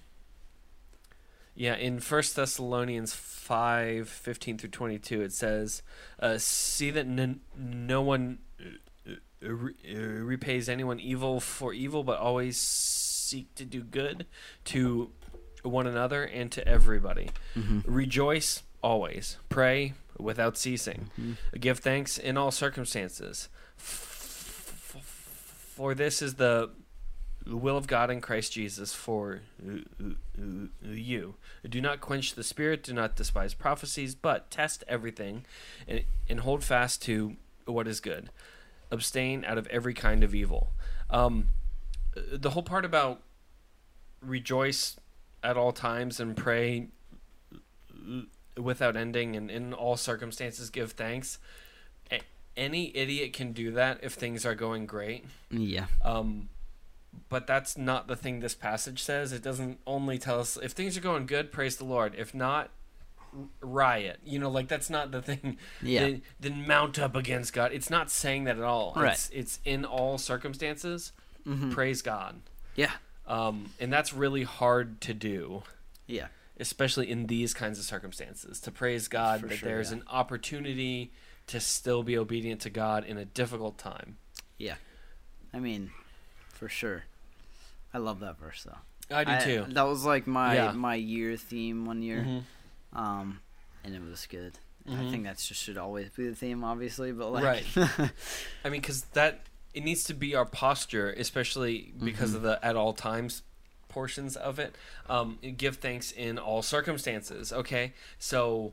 [1.55, 5.83] yeah, in First Thessalonians five fifteen through twenty two, it says,
[6.19, 9.13] uh, "See that n- no one uh,
[9.45, 14.27] uh, re- uh, repays anyone evil for evil, but always seek to do good
[14.67, 15.11] to
[15.63, 17.31] one another and to everybody.
[17.57, 17.81] Mm-hmm.
[17.85, 19.37] Rejoice always.
[19.49, 21.11] Pray without ceasing.
[21.21, 21.37] Mhm.
[21.61, 23.49] Give thanks in all circumstances.
[23.77, 26.71] For this is the
[27.57, 29.41] will of God in Christ Jesus for
[30.83, 31.35] you.
[31.69, 35.45] Do not quench the spirit, do not despise prophecies, but test everything
[35.89, 38.31] and, and hold fast to what is good.
[38.91, 40.71] Abstain out of every kind of evil.
[41.11, 41.49] Um,
[42.15, 43.23] the whole part about
[44.21, 44.99] rejoice
[45.43, 46.89] at all times and pray
[48.57, 51.39] without ending and in all circumstances give thanks.
[52.57, 55.25] Any idiot can do that if things are going great.
[55.51, 55.87] Yeah.
[56.05, 56.49] Um,
[57.29, 59.33] but that's not the thing this passage says.
[59.33, 62.15] It doesn't only tell us if things are going good, praise the Lord.
[62.17, 62.71] If not,
[63.61, 64.21] riot.
[64.25, 65.59] You know, like that's not the thing.
[65.83, 66.01] Yeah.
[66.01, 67.73] Then, then mount up against God.
[67.73, 68.93] It's not saying that at all.
[68.97, 69.13] Right.
[69.13, 71.13] It's, it's in all circumstances,
[71.47, 71.71] Mhm.
[71.73, 72.41] praise God.
[72.75, 72.93] Yeah.
[73.27, 75.63] Um, and that's really hard to do,
[76.07, 76.29] Yeah.
[76.59, 78.61] especially in these kinds of circumstances.
[78.63, 79.99] To praise God For that sure, there's yeah.
[79.99, 81.13] an opportunity
[81.47, 84.19] to still be obedient to God in a difficult time.
[84.59, 84.77] Yeah.
[85.53, 85.91] I mean,
[86.61, 87.05] for sure.
[87.93, 88.77] I love that verse though.
[89.17, 89.73] I do too.
[89.73, 90.73] That was like my Yeah.
[90.73, 92.21] my year theme one year.
[92.23, 92.43] Mhm.
[92.97, 93.41] Um,
[93.83, 94.59] and it was good.
[94.87, 97.11] And I think that just should always be the theme, obviously.
[97.13, 97.65] But like, Right.
[98.65, 99.41] I mean, because that
[99.75, 102.37] it needs to be our posture, especially because Mhm.
[102.37, 103.43] of the at all times
[103.89, 104.77] portions of it.
[105.09, 107.53] Um, give thanks in all circumstances.
[107.53, 108.73] Okay, so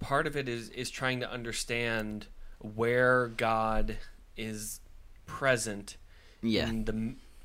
[0.00, 2.26] part of it is is trying to understand
[2.60, 3.98] where God
[4.36, 4.80] is
[5.26, 5.96] present
[6.42, 6.68] yeah.
[6.68, 6.84] in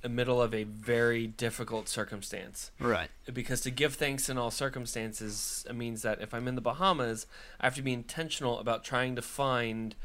[0.01, 3.09] the middle of a very difficult circumstance Right.
[3.31, 7.25] because to give thanks in all circumstances uh, means that if I'm in the Bahamas,
[7.61, 9.95] I have to be intentional about trying to find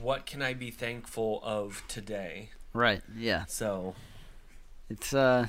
[0.00, 2.50] what can I be thankful of today.
[2.72, 3.02] Right.
[3.16, 3.44] Yeah.
[3.46, 3.94] So
[4.88, 5.48] It's uh.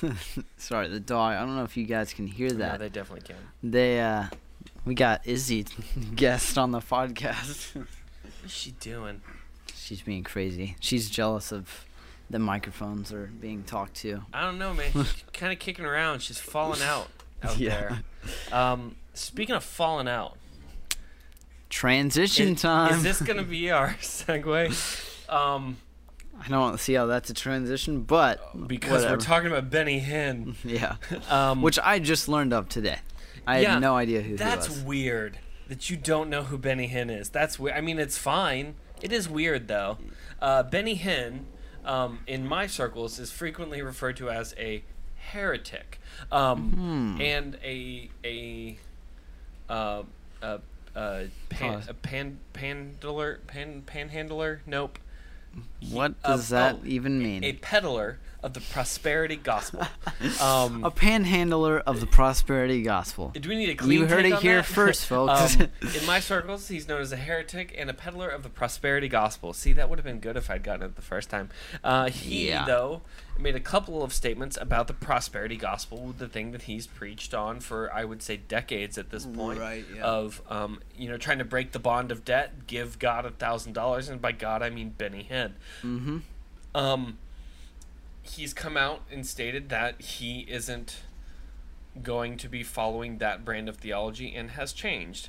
[0.58, 1.34] sorry, the dog.
[1.34, 2.72] I don't know if you guys can hear that.
[2.72, 3.36] yeah, they definitely can.
[3.62, 4.24] They uh,
[4.84, 5.64] we got Izzy
[6.16, 7.74] guest on the podcast.
[8.22, 9.20] What is she doing?
[9.82, 10.76] She's being crazy.
[10.80, 11.84] She's jealous of
[12.30, 14.22] the microphones are being talked to.
[14.32, 14.90] I don't know, man.
[14.92, 16.22] She's kind of kicking around.
[16.22, 17.08] She's falling out
[17.42, 17.98] out Yeah.
[18.50, 18.58] there.
[18.58, 20.36] Um, speaking of falling out,
[21.68, 22.94] Transition is, time.
[22.94, 25.30] is this gonna be our segue?
[25.30, 25.78] Um,
[26.44, 29.14] I don't see how that's a transition, but because whatever.
[29.14, 30.96] we're talking about Benny Hinn, yeah,
[31.30, 32.98] um, which I just learned of today.
[33.46, 34.82] I Yeah, had no idea who That's he was.
[34.82, 37.30] weird that you don't know who Benny Hinn is.
[37.30, 37.76] That's weird.
[37.76, 38.74] I mean, it's fine.
[39.02, 39.98] It is weird though.
[40.40, 41.40] Uh, Benny Hinn,
[41.84, 44.84] um, in my circles, is frequently referred to as a
[45.16, 47.20] heretic, um, Hmm.
[47.20, 48.78] and a a
[49.68, 50.02] uh,
[50.42, 50.60] a,
[50.94, 54.62] a, pan, a pan panhandler pan panhandler.
[54.66, 54.98] Nope.
[55.90, 57.44] What uh, does that oh, even mean?
[57.44, 59.86] A peddler of the prosperity gospel.
[60.40, 63.32] Um, a panhandler of the prosperity gospel.
[63.34, 64.66] Do we need a clean You heard take it on here that?
[64.66, 65.56] first, folks.
[65.56, 65.68] Um,
[66.00, 69.52] in my circles, he's known as a heretic and a peddler of the prosperity gospel.
[69.52, 71.50] See, that would have been good if I'd gotten it the first time.
[71.82, 72.64] Uh, he, Yeah.
[72.66, 73.02] though,
[73.38, 77.58] made a couple of statements about the prosperity gospel, the thing that he's preached on
[77.60, 79.58] for, I would say, decades at this point.
[79.58, 80.02] Right, yeah.
[80.04, 83.72] Of, um, you know, trying to break the bond of debt, give God a thousand
[83.72, 85.52] dollars, and by God I mean Benny Hinn.
[85.82, 86.18] mm-hmm.
[86.74, 87.18] Um,
[88.22, 91.02] he's come out and stated that he isn't
[92.02, 95.28] going to be following that brand of theology and has changed.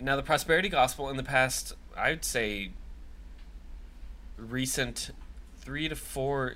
[0.00, 2.70] Now, the prosperity gospel in the past, I'd say,
[4.36, 5.10] recent
[5.60, 6.54] three to four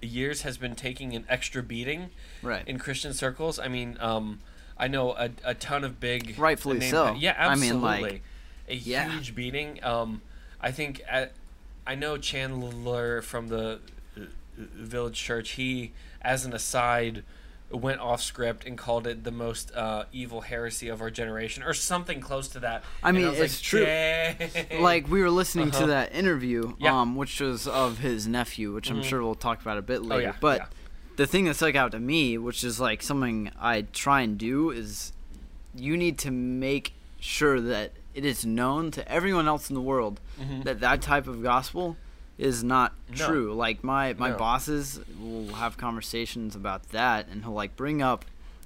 [0.00, 2.10] years has been taking an extra beating
[2.42, 2.66] Right.
[2.66, 3.58] in Christian circles.
[3.58, 4.40] I mean, um,
[4.78, 7.14] I know a, a ton of big, Rightfully name- so.
[7.18, 8.02] Yeah, I mean, absolutely.
[8.02, 8.22] like,
[8.68, 9.10] a yeah.
[9.10, 9.82] huge beating.
[9.84, 10.22] Um,
[10.60, 11.32] I think at,
[11.86, 13.78] I know Chandler from the uh,
[14.74, 15.50] Village Church.
[15.52, 15.92] He,
[16.22, 17.22] as an aside,
[17.70, 21.72] went off script and called it the most uh, evil heresy of our generation, or
[21.72, 22.82] something close to that.
[23.02, 23.84] I mean, was it's like, true.
[23.84, 25.80] "Dang." like we were listening Uh-huh.
[25.82, 27.00] to that interview, Yeah.
[27.00, 29.04] um, which was of his nephew, which I'm Mhm.
[29.04, 30.22] sure we'll talk about a bit oh later.
[30.22, 30.66] yeah, but yeah.
[31.16, 34.70] the thing that stuck out to me, which is like something I try and do,
[34.70, 35.12] is
[35.74, 40.18] you need to make sure that it is known to everyone else in the world
[40.40, 40.64] Mhm.
[40.64, 41.96] that that type of gospel
[42.40, 43.26] is not No.
[43.26, 43.54] true.
[43.54, 44.36] Like my my No.
[44.36, 48.24] bosses will have conversations about that, and he'll like bring up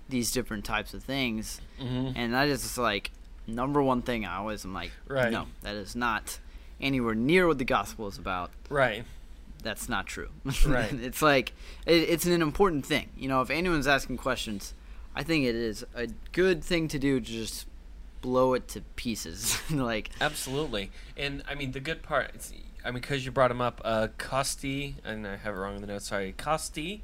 [0.09, 2.13] these different types of things, Mhm.
[2.15, 3.11] and that is just like
[3.47, 5.31] number one thing I always am like, Right.
[5.33, 6.39] no, that is not
[6.81, 8.51] anywhere near what the gospel is about.
[8.71, 9.05] right.
[9.63, 10.29] That's not true.
[10.67, 10.93] Right.
[10.93, 11.53] it's like
[11.87, 13.09] it, it's an important thing.
[13.17, 14.75] You know, if anyone's asking questions,
[15.17, 17.67] I think it is a good thing to do to just
[18.21, 19.59] blow it to pieces.
[19.71, 22.31] like Absolutely, and I mean the good part.
[22.85, 25.81] I mean, because you brought him up, uh, Costi, and I have it wrong in
[25.81, 26.09] the notes.
[26.09, 27.03] Sorry, Costi.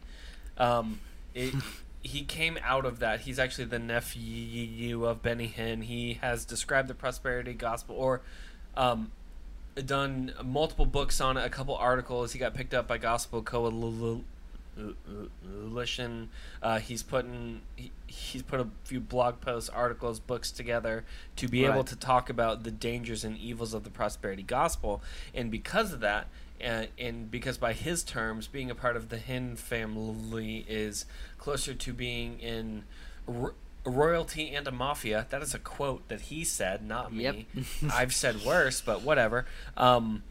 [0.59, 1.01] Um,
[1.35, 1.55] it,
[2.03, 3.21] he came out of that.
[3.21, 5.85] He's actually the nephew of Benny Hinn.
[5.85, 8.21] He has described the prosperity gospel or
[8.77, 9.11] um,
[9.87, 12.33] done multiple books on it, a couple articles.
[12.33, 14.25] He got picked up by Gospel Coalition.
[16.63, 21.05] Uh, he's putting he, he's put a few blog posts, articles, books together
[21.37, 25.03] to be able to talk about the dangers and evils of the prosperity gospel.
[25.35, 26.29] And because of that,
[26.65, 31.07] uh, and because by his terms, being a part of the Hinn family is
[31.39, 32.85] closer to being in
[33.27, 33.55] ro-
[33.85, 35.27] royalty and a mafia.
[35.31, 37.47] That is a quote that he said, not me.
[37.55, 37.67] Yep.
[37.93, 39.47] I've said worse, but whatever.
[39.77, 40.23] Um,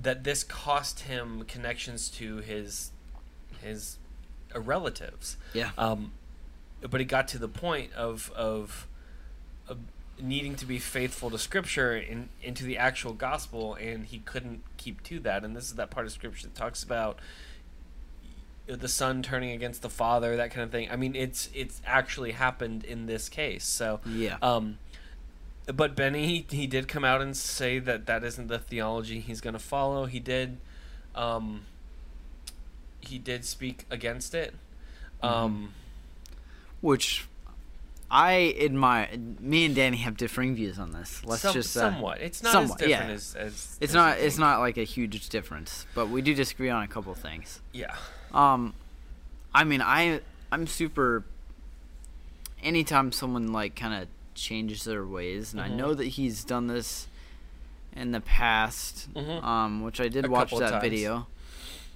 [0.00, 2.90] that this cost him connections to his
[3.62, 3.98] his
[4.54, 5.36] uh, relatives.
[5.52, 5.70] Yeah.
[5.78, 6.12] Um,
[6.80, 8.86] but it got to the point of of,
[9.68, 9.78] of
[10.20, 15.02] needing to be faithful to Scripture and into the actual gospel, and he couldn't keep
[15.04, 15.44] to that.
[15.44, 17.18] And this is that part of Scripture that talks about
[18.66, 20.88] the son turning against the father, that kind of thing.
[20.90, 23.64] I mean, it's it's actually happened in this case.
[23.64, 24.36] So yeah.
[24.42, 24.78] um,
[25.66, 29.54] but Benny, he did come out and say that that isn't the theology he's going
[29.54, 30.06] to follow.
[30.06, 30.58] He did,
[31.14, 31.62] um,
[33.08, 34.54] he did speak against it.
[35.22, 35.72] Um,
[36.80, 37.26] Which
[38.10, 39.08] I admire.
[39.40, 41.24] Me and Danny have differing views on this.
[41.24, 42.20] Let's some- just uh, somewhat.
[42.20, 43.14] It's not somewhat, as different yeah.
[43.14, 44.18] as, as It's as not.
[44.18, 47.60] It's not like a huge difference, but we do disagree on a couple things.
[47.72, 47.94] Yeah.
[48.32, 48.74] Um,
[49.54, 51.24] I mean, I I'm super.
[52.62, 55.76] Anytime someone like kind of changes their ways, and I Mhm.
[55.76, 57.06] know that he's done this
[57.94, 59.42] in the past, Mhm.
[59.42, 60.82] um, which I did A watch that times.
[60.82, 61.26] video.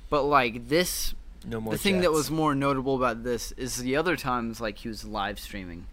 [0.09, 1.15] But like this,
[1.45, 1.73] No more.
[1.73, 5.05] the thing that was more notable about this is the other times like he was
[5.05, 5.87] live streaming,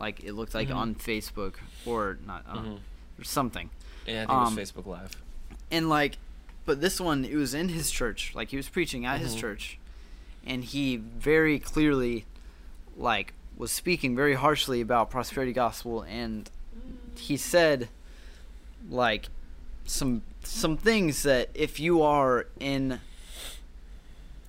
[0.00, 0.76] like it looked like Mhm.
[0.76, 2.78] on Facebook or not uh, Mhm.
[3.18, 3.70] or something,
[4.06, 5.16] Yeah, I think um, it was Facebook Live.
[5.70, 6.18] and like,
[6.64, 9.40] but this one it was in his church, like he was preaching at his Mhm.
[9.40, 9.78] church,
[10.44, 12.24] and he very clearly,
[12.96, 16.50] like, was speaking very harshly about prosperity gospel, and
[17.16, 17.88] he said,
[18.88, 19.28] like,
[19.84, 23.00] some some things that if you are in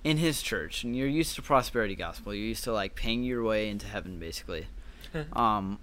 [0.07, 3.43] in his church and you're used to prosperity gospel, you're used to like paying your
[3.43, 4.67] way into heaven, basically.
[5.33, 5.79] um,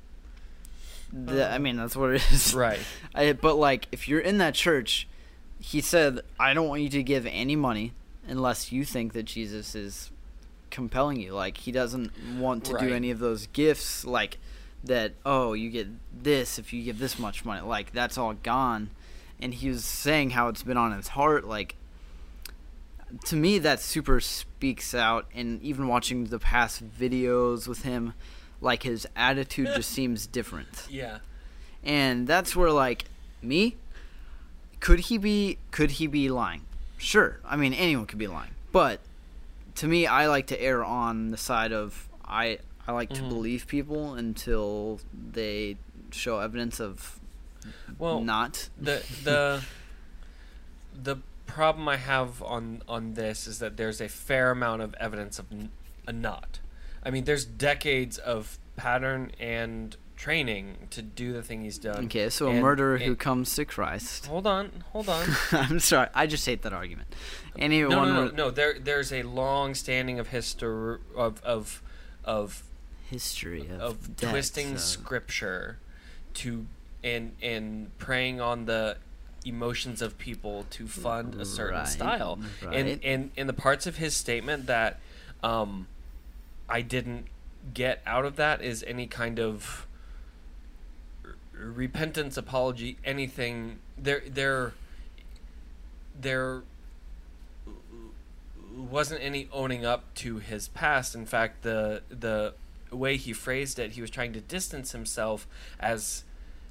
[1.13, 2.81] the, I mean that's what it is, Right.
[3.15, 5.07] I, but like, if you're in that church,
[5.61, 7.93] he said, "I don't want you to give any money
[8.27, 10.11] unless you think that Jesus is
[10.71, 11.35] compelling you.
[11.35, 14.39] Like, he doesn't want to do any of those gifts, like
[14.85, 15.13] that.
[15.27, 15.89] Oh, you get
[16.23, 17.61] this if you give this much money.
[17.61, 18.89] Like, that's all gone."
[19.39, 21.45] And he was saying how it's been on his heart.
[21.45, 21.77] Like,
[23.27, 25.27] to me, that super speaks out.
[25.35, 28.15] And even watching the past videos with him,
[28.61, 31.19] like his attitude just seems different Yeah.
[31.83, 33.05] and that's where like
[33.43, 33.77] me
[34.81, 36.63] could he be could he be lying
[36.97, 39.01] sure i mean anyone could be lying but
[39.75, 43.29] to me i like to err on the side of i i like to Mhm.
[43.29, 45.01] believe people until
[45.33, 45.77] they
[46.11, 47.21] show evidence of
[47.99, 49.63] Well, not the the
[51.03, 51.17] the
[51.55, 55.47] problem I have on on this is that there's a fair amount of evidence of
[56.07, 56.59] a not.
[57.05, 62.05] I mean, there's decades of pattern and training to do the thing he's done.
[62.07, 65.27] okay so a And- murderer who comes to christ Hold on, hold on.
[65.53, 67.09] i'm sorry i just hate that argument
[67.59, 68.51] anyone no, no, no, no.
[68.51, 71.83] There, there's a long standing of history of of
[72.25, 72.63] of
[73.11, 75.79] history of, of deaths, twisting of- scripture
[76.35, 76.67] to
[77.03, 78.97] and and preying on the
[79.45, 82.75] emotions of people to fund a certain Right, style right.
[82.77, 85.01] and and in the parts of his statement that
[85.43, 85.87] um
[86.69, 87.27] i didn't
[87.75, 89.87] get out of that is any kind of
[91.25, 94.73] r- repentance apology anything there there
[96.21, 96.63] there
[98.77, 101.15] wasn't any owning up to his past.
[101.15, 102.55] In fact, the the
[102.91, 105.47] way he phrased it, he was trying to distance himself
[105.79, 106.25] as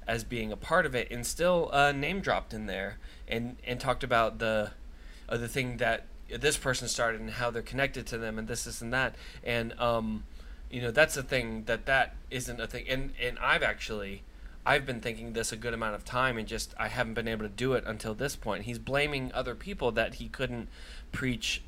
[0.06, 3.80] as being a part of it, and still uh, name dropped in there, and and
[3.80, 4.72] talked about the
[5.28, 8.64] uh, the thing that this person started and how they're connected to them, and this,
[8.64, 10.24] this, and that, and um,
[10.70, 14.22] you know that's the thing that that isn't a thing, and and I've actually.
[14.66, 17.44] I've been thinking this a good amount of time and just I haven't been able
[17.44, 18.64] to do it until this point.
[18.64, 20.70] He's blaming other people that he couldn't
[21.12, 21.60] preach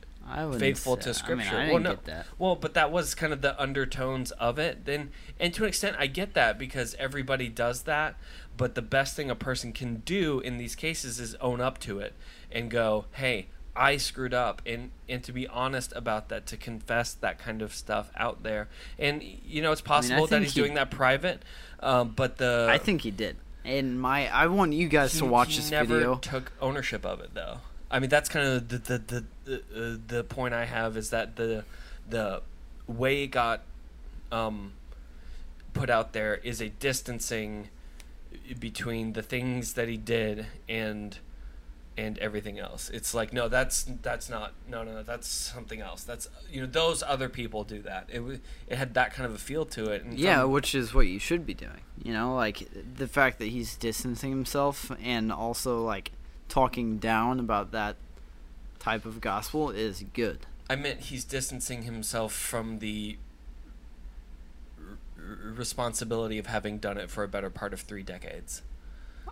[0.59, 1.57] faithful say- to I mean, scripture.
[1.57, 2.27] I well, no, get that.
[2.39, 4.85] well, but that was kind of the undertones of it.
[4.85, 8.17] Then, and to an extent, I get that because everybody does that.
[8.57, 11.99] But the best thing a person can do in these cases is own up to
[11.99, 12.15] it
[12.51, 17.13] and go, "Hey, I screwed up," and and to be honest about that, to confess
[17.13, 18.69] that kind of stuff out there.
[18.99, 21.43] And you know, it's possible that he's he- doing that private,
[21.81, 23.37] um, but the I think he did.
[23.65, 26.15] And my, I want you guys he, to watch he this never video.
[26.17, 27.59] took ownership of it though
[27.97, 31.11] i mean that's kind of the the, the, the, uh, the point i have is
[31.11, 31.65] that the
[32.09, 32.43] the
[32.87, 33.63] way it got
[34.33, 34.73] um,
[35.73, 37.69] put out there is a distancing
[38.59, 41.19] between the things that he did and
[41.99, 42.91] and everything else.
[42.91, 46.05] It's like no, that's that's not no no that's something else.
[46.05, 48.09] That's you know those other people do that.
[48.13, 48.23] It
[48.69, 50.05] it had that kind of a feel to it.
[50.13, 51.81] Yeah, which is what you should be doing.
[52.03, 56.13] You know, like the fact that he's distancing himself and also like
[56.49, 57.97] talking down about that
[58.79, 60.47] type of gospel is good.
[60.69, 63.19] I meant he's distancing himself from the
[64.79, 64.97] r-
[65.55, 68.63] responsibility of having done it for a better part of three decades.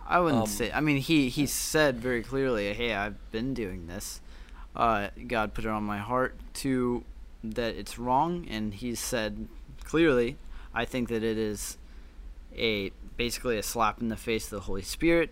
[0.07, 0.71] I wouldn't Um, say.
[0.71, 4.21] I mean, he he said very clearly, "Hey, I've been doing this.
[4.75, 7.03] Uh, God put it on my heart to
[7.43, 9.47] that it's wrong," and he said
[9.83, 10.37] clearly,
[10.73, 11.77] "I think that it is
[12.55, 15.31] a basically a slap in the face of the Holy Spirit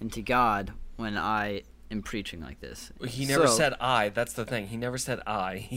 [0.00, 0.72] and to God
[1.02, 4.08] when I am preaching like this." He never So- said I.
[4.08, 4.68] That's the thing.
[4.68, 5.56] He never said I.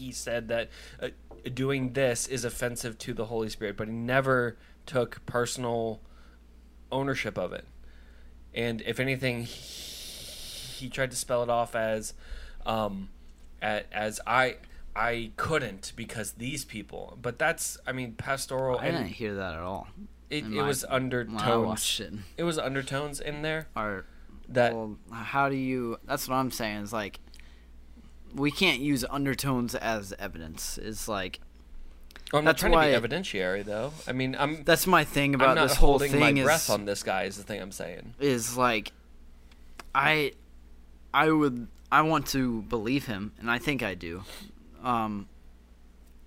[0.00, 0.70] He, said that
[1.02, 1.08] uh,
[1.52, 4.56] doing this is offensive to the Holy Spirit, but he never
[4.86, 6.00] took personal
[6.90, 7.66] ownership of it.
[8.54, 12.14] And if anything, he, tried to spell it off as,
[12.64, 13.10] um,
[13.60, 14.56] as I.
[14.96, 19.52] I couldn't because these people, but that's I mean pastoral I and didn't hear that
[19.54, 19.86] at all.
[20.30, 22.00] it, it my- was undertones.
[22.00, 24.06] it, It was undertones in there or
[24.50, 25.98] that well, how do you?
[26.06, 26.82] That's what I'm saying.
[26.82, 27.20] Is like
[28.34, 30.78] we can't use undertones as evidence.
[30.78, 31.40] It's like
[32.32, 33.92] Oh, I'm not That's trying to why- be evidentiary, though.
[34.06, 36.44] I mean, I'm that's my thing about I'm not this whole holding thing my is
[36.44, 37.24] breath on this guy.
[37.24, 38.14] Is the thing I'm saying.
[38.20, 38.92] is like
[39.94, 40.32] I
[41.12, 44.22] I would I want to believe him, and I think I do.
[44.84, 45.28] Um,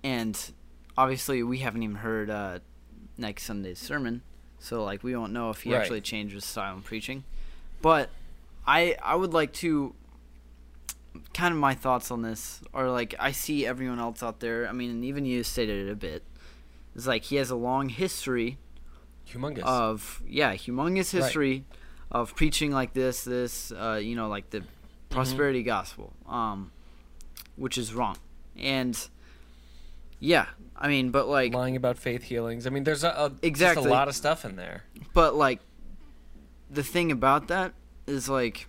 [0.02, 0.38] and
[0.98, 2.58] obviously we haven't even heard uh,
[3.16, 4.20] next Sunday's sermon,
[4.58, 5.80] so like we don't know if he Right.
[5.80, 7.24] actually changed his style in preaching.
[7.84, 8.08] But
[8.66, 9.94] I I would like to
[11.34, 14.66] kind of my thoughts on this are like I see everyone else out there.
[14.66, 16.22] I mean, and even you stated it a bit.
[16.96, 18.56] It's like he has a long history
[19.28, 19.64] Humongous.
[19.64, 21.22] of yeah, humongous Right.
[21.24, 21.64] history
[22.10, 25.20] of preaching like this, this, uh, you know, like the Mm-hmm.
[25.20, 26.72] prosperity gospel, um,
[27.56, 28.16] which is wrong,
[28.56, 28.96] and
[30.18, 32.66] yeah, I mean, but like, lying about faith healings.
[32.66, 33.90] I mean, there's a, a Exactly.
[33.90, 34.84] a lot of stuff in there.
[35.12, 35.60] but like,
[36.70, 37.72] the thing about that
[38.06, 38.66] is like,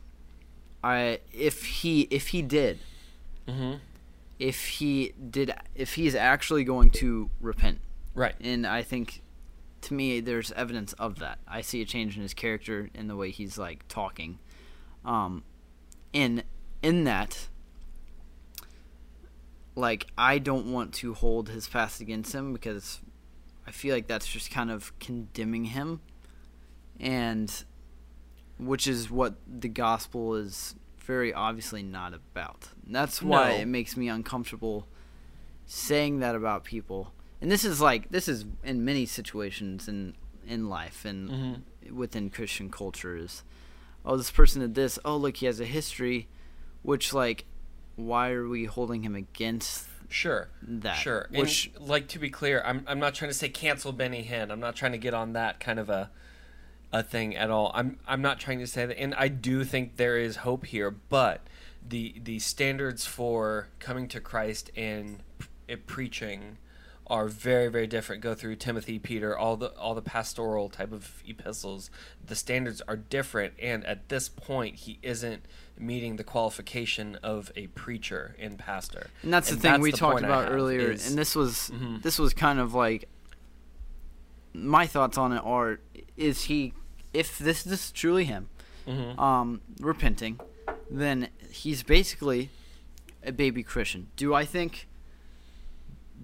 [0.84, 2.80] I if he if he did
[3.48, 3.76] Mm-hmm.
[4.40, 7.80] if he did if he's actually going to repent
[8.16, 8.34] Right.
[8.42, 9.22] and I think
[9.82, 11.38] to me there's evidence of that.
[11.48, 14.40] I see a change in his character in the way he's like talking.
[15.04, 15.44] Um
[16.14, 16.44] in
[16.82, 17.48] in that
[19.76, 23.00] like I don't want to hold his past against him because
[23.68, 26.00] I feel like that's just kind of condemning him
[27.00, 27.64] and
[28.58, 32.70] which is what the gospel is very obviously not about.
[32.86, 33.56] And that's why No.
[33.58, 34.88] it makes me uncomfortable
[35.66, 37.14] saying that about people.
[37.42, 40.16] And this is like this is in many situations in
[40.48, 41.96] in life and Mm-hmm.
[41.96, 43.44] within Christian cultures.
[44.06, 46.28] oh this person did this, oh look he has a history
[46.84, 47.46] which like
[47.96, 50.50] why are we holding him against Sure.
[50.62, 50.98] that?
[50.98, 51.28] Sure.
[51.32, 54.52] Which and, like to be clear, I'm I'm not trying to say cancel Benny Hinn.
[54.52, 56.12] I'm not trying to get on that kind of a
[56.94, 57.72] a thing at all.
[57.74, 60.92] I'm I'm not trying to say that and I do think there is hope here,
[60.92, 61.42] but
[61.88, 65.20] the the standards for coming to Christ and
[65.86, 66.58] preaching
[67.08, 71.22] are very very different go through timothy peter all the all the pastoral type of
[71.28, 71.92] epistles
[72.26, 75.44] the standards are different and at this point he isn't
[75.78, 80.24] meeting the qualification of a preacher and pastor And that's the thing we the talked
[80.24, 82.02] about earlier, is- and this was Mhm.
[82.02, 83.08] this was kind of like
[84.64, 85.80] my thoughts on it are:
[86.18, 86.74] is he,
[87.14, 88.50] if this, this is truly him,
[88.88, 89.18] Mhm.
[89.20, 90.40] um, repenting,
[90.90, 92.50] then he's basically
[93.24, 94.08] a baby Christian.
[94.16, 94.88] Do I think?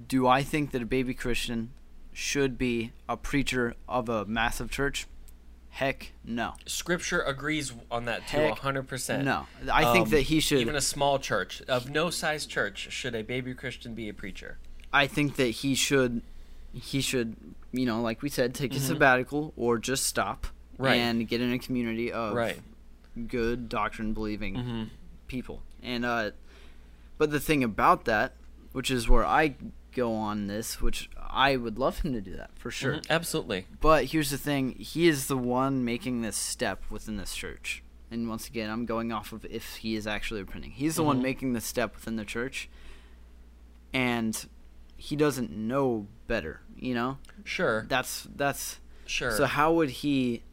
[0.07, 1.71] Do I think that a baby Christian
[2.13, 5.07] should be a preacher of a massive church?
[5.69, 6.55] Heck, no.
[6.65, 10.59] scripture agrees on that too Heck, 100% No, I think Um, that he should.
[10.59, 14.57] even a small church of no size church should a baby christian be a preacher
[14.91, 16.23] I think that he should
[16.73, 17.35] he should
[17.71, 18.87] you know like we said take a Mhm.
[18.87, 20.47] sabbatical or just stop
[20.77, 20.95] Right.
[20.95, 22.59] and get in a community of right
[23.27, 24.83] good doctrine believing mm-hmm.
[25.27, 26.31] people and uh
[27.17, 28.33] but the thing about that
[28.71, 29.55] which is where I
[29.93, 33.11] go on this which I would love him to do that for sure Mm-hmm.
[33.11, 37.83] absolutely but here's the thing he is the one making this step within this church
[38.09, 41.19] and once again I'm going off of if he is actually repenting he's the one
[41.19, 41.23] Mhm.
[41.23, 42.69] making the step within the church
[43.93, 44.47] and
[45.07, 50.43] he doesn't know better you know sure that's that's sure so how would he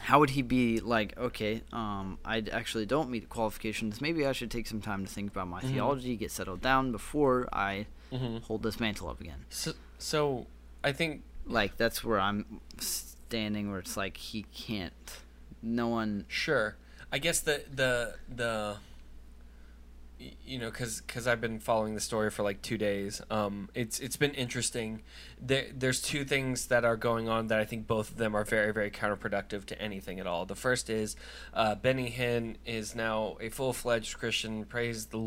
[0.00, 1.16] how would he be like?
[1.18, 4.00] Okay, um, I actually don't meet the qualifications.
[4.00, 5.70] Maybe I should take some time to think about my Mhm.
[5.72, 8.36] theology, get settled down before I Mm-hmm.
[8.44, 9.46] hold this mantle up again.
[9.48, 10.46] So, so
[10.84, 15.10] I think Like that's where I'm standing, where it's like he can't.
[15.62, 16.26] No one.
[16.28, 16.76] Sure.
[17.10, 18.76] I guess the the the
[20.18, 23.20] you know cuz cuz I've been following the story for like 2 days.
[23.30, 25.02] Um it's it's been interesting.
[25.40, 28.44] There there's two things that are going on that I think both of them are
[28.44, 30.46] very very counterproductive to anything at all.
[30.46, 31.16] The first is
[31.52, 34.64] uh Benny Hinn is now a full-fledged Christian.
[34.64, 35.18] Praise the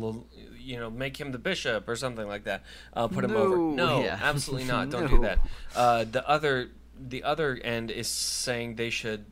[0.58, 2.62] you know, make him the bishop or something like that.
[2.92, 3.56] Uh put him over.
[3.56, 4.18] No, No, yeah.
[4.22, 4.90] absolutely not.
[4.90, 5.16] Don't No.
[5.16, 5.38] do that.
[5.74, 9.24] Uh the other the other end is saying they should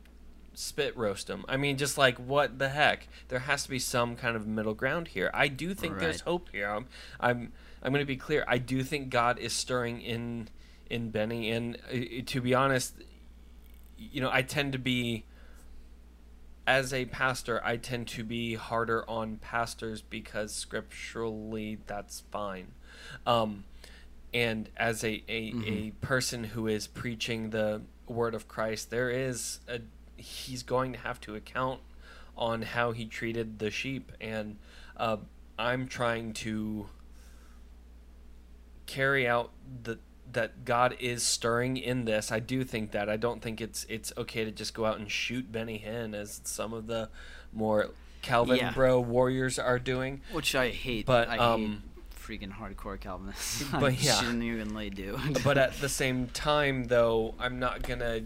[0.59, 1.45] spit roast them.
[1.47, 3.07] I mean, just like what the heck?
[3.29, 5.31] There has to be some kind of middle ground here.
[5.33, 6.69] I do think there's hope here.
[6.69, 6.87] I'm,
[7.19, 8.43] I'm, I'm going to be clear.
[8.45, 10.49] I do think God is stirring in,
[10.89, 11.49] in Benny.
[11.49, 12.95] And uh, to be honest,
[13.97, 15.23] you know, I tend to be,
[16.67, 22.73] as a pastor, I tend to be harder on pastors because scripturally that's fine.
[23.25, 23.63] Um,
[24.33, 29.59] and as a a, a person who is preaching the word of Christ, there is
[29.67, 29.79] a
[30.19, 31.81] he's going to have to account
[32.37, 34.57] on how he treated the sheep, and
[34.97, 35.17] uh,
[35.57, 36.87] I'm trying to
[38.85, 39.51] carry out
[39.83, 39.99] the
[40.31, 42.31] that God is stirring in this.
[42.31, 43.09] I do think that.
[43.09, 46.41] I don't think it's it's okay to just go out and shoot Benny Hinn as
[46.43, 47.09] some of the
[47.51, 47.89] more
[48.21, 48.71] Calvin Yeah.
[48.71, 50.21] bro warriors are doing.
[50.31, 51.05] Which I hate.
[51.05, 51.79] But, I um, hate
[52.41, 53.63] freaking hardcore Calvinists.
[53.71, 54.19] but I yeah.
[54.19, 55.19] shouldn't even lay do.
[55.43, 58.21] but at the same time though i'm not gonna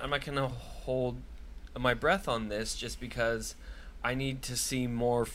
[0.00, 0.50] i'm not gonna
[0.84, 1.16] hold
[1.78, 3.54] my breath on this just because
[4.02, 5.28] i need to see more f-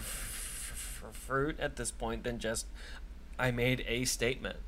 [0.00, 2.66] f- f- fruit at this point than just
[3.38, 4.58] i made a statement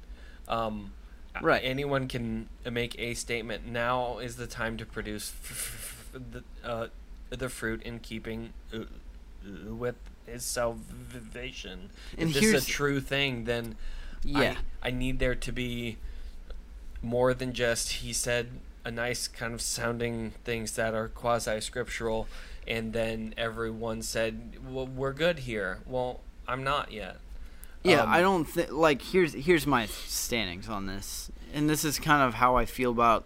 [0.48, 0.92] um
[1.40, 1.62] Right.
[1.62, 6.86] anyone can make a statement now is the time to produce f- f- the uh,
[7.30, 9.94] the fruit in keeping uh, uh, with
[10.26, 13.76] his salvation And if this is a true thing then
[14.24, 14.56] yeah.
[14.82, 15.98] I, I need there to be
[17.02, 18.48] more than just he said
[18.88, 22.26] a nice kind of sounding things that are quasi scriptural
[22.66, 27.16] and then everyone said well we're good here well i'm not yet
[27.84, 31.98] Yeah, Um, I don't think like here's here's my standings on this, and this is
[32.00, 33.22] kind of how I feel about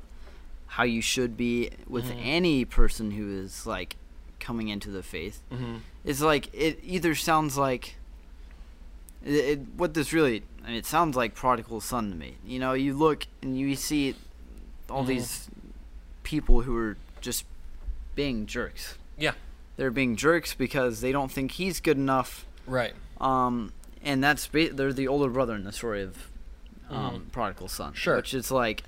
[0.76, 2.20] how you should be with Mhm.
[2.38, 3.96] any person who is like
[4.40, 5.40] coming into the faith.
[5.50, 5.76] mm-hmm.
[6.04, 7.96] It's like it either sounds like
[9.24, 12.36] it, it what this really I mean, it sounds like prodigal son to me.
[12.46, 14.14] You know, you look and you see
[14.90, 15.06] all Mhm.
[15.08, 15.48] these
[16.22, 17.44] people who are just
[18.14, 18.96] being jerks.
[19.18, 19.32] Yeah.
[19.76, 24.92] They're being jerks because they don't think he's good enough right um, and that's they're
[24.92, 26.30] the older brother in the story of
[26.90, 27.94] um, prodigal son.
[27.94, 28.16] Sure.
[28.16, 28.82] Which is like,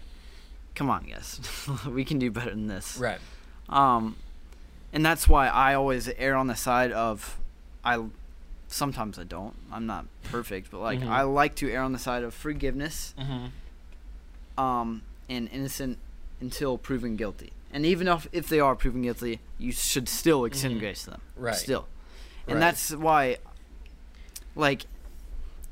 [0.74, 1.40] come on, guys,
[1.88, 2.98] we can do better than this.
[2.98, 3.18] right
[3.68, 4.16] Um,
[4.92, 7.38] and that's why I always err on the side of,
[7.84, 8.04] I,
[8.68, 9.54] sometimes I don't.
[9.72, 11.08] I'm not perfect, but like Mhm.
[11.08, 14.60] I like to err on the side of forgiveness, mm-hmm.
[14.62, 15.98] um, and innocent
[16.40, 17.52] until proven guilty.
[17.72, 20.80] And even if if they are proven guilty, you should still extend Mhm.
[20.80, 21.20] grace to them.
[21.36, 21.86] right Still.
[22.46, 22.60] And Right.
[22.60, 23.38] that's why
[24.54, 24.86] like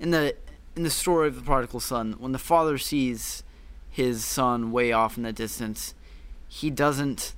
[0.01, 0.35] in the
[0.75, 3.43] in the story of the prodigal son, when the father sees
[3.91, 5.95] his son way off in the distance,
[6.49, 7.35] he doesn't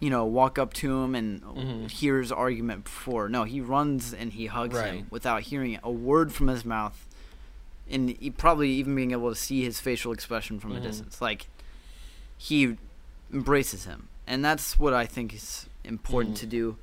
[0.00, 1.90] you know, walk up to him and Mhm.
[1.90, 3.28] hear his argument before.
[3.28, 7.04] No, he runs and he hugs him without hearing a word from his mouth
[7.90, 10.76] and he probably even being able to see his facial expression from Mhm.
[10.76, 11.20] a distance.
[11.20, 11.48] Like
[12.38, 12.76] he
[13.32, 14.08] embraces him.
[14.26, 16.40] And that's what I think is important Mhm.
[16.40, 16.76] to do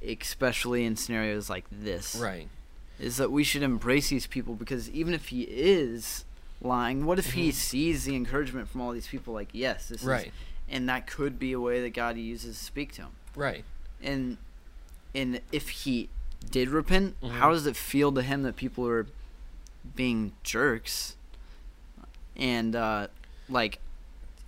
[0.00, 2.48] especially in scenarios like this right
[3.00, 6.24] is that we should embrace these people because even if he is
[6.62, 7.52] lying what if he Mhm.
[7.54, 10.32] sees the encouragement from all these people like yes this is right
[10.68, 13.64] and that could be a way that god uses to speak to him right
[14.00, 14.38] and
[15.16, 16.08] and if he
[16.48, 17.30] did repent Mhm.
[17.32, 19.06] how does it feel to him that people are
[19.96, 21.16] being jerks
[22.36, 23.08] and uh
[23.48, 23.80] like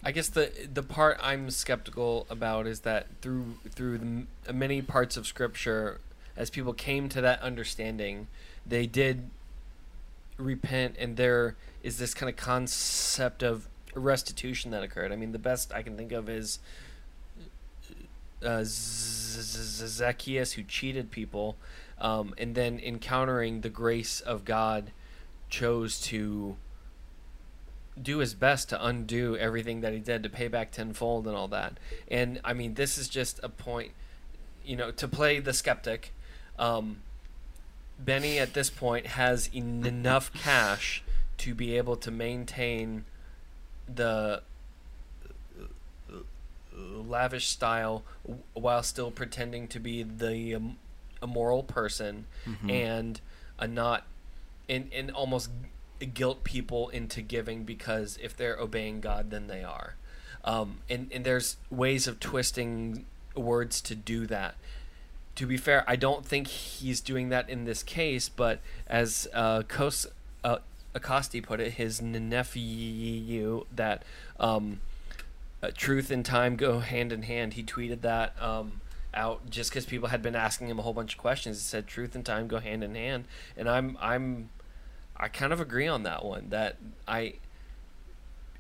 [0.03, 5.17] I guess the the part I'm skeptical about is that through through the many parts
[5.17, 6.01] of Scripture,
[6.37, 8.29] as people came to that understanding,
[8.67, 9.29] they did
[10.39, 15.13] repent, and there is this kind of concept of restitution that occurred.
[15.13, 16.61] I mean, the best I can think of is
[18.43, 21.57] uh, Z- Zacchaeus who cheated people,
[22.01, 24.93] um, and then encountering the grace of God,
[25.51, 26.57] chose to
[28.01, 31.49] do his best to undo everything that he did to pay back tenfold and all
[31.49, 31.79] that.
[32.09, 33.93] And I mean, this is just a point,
[34.65, 36.13] you know, to play the skeptic.
[36.59, 37.03] Um,
[37.99, 41.03] Benny at this point has en- enough cash
[41.39, 43.05] to be able to maintain
[43.93, 44.43] the
[46.73, 48.03] lavish style
[48.55, 50.79] while still pretending to be the um,
[51.27, 52.71] moral person Mhm.
[52.71, 53.21] and
[53.59, 54.07] a not
[54.69, 55.51] and and almost
[56.07, 59.95] guilt people into giving because if they're obeying God then they are.
[60.45, 64.55] Um, and and there's ways of twisting words to do that.
[65.37, 69.63] To be fair, I don't think he's doing that in this case, but as uh,
[69.63, 70.07] Kos,
[70.45, 70.59] uh,
[70.95, 74.03] Acosti put it, his nephew, that
[74.39, 74.81] um,
[75.63, 77.55] uh, truth and time go hand in hand.
[77.55, 78.81] He tweeted that um,
[79.15, 81.59] out just because people had been asking him a whole bunch of questions.
[81.59, 83.25] He said truth and time go hand in hand,
[83.57, 84.51] and I'm I'm
[85.21, 86.47] I kind of agree on that one.
[86.49, 87.35] That I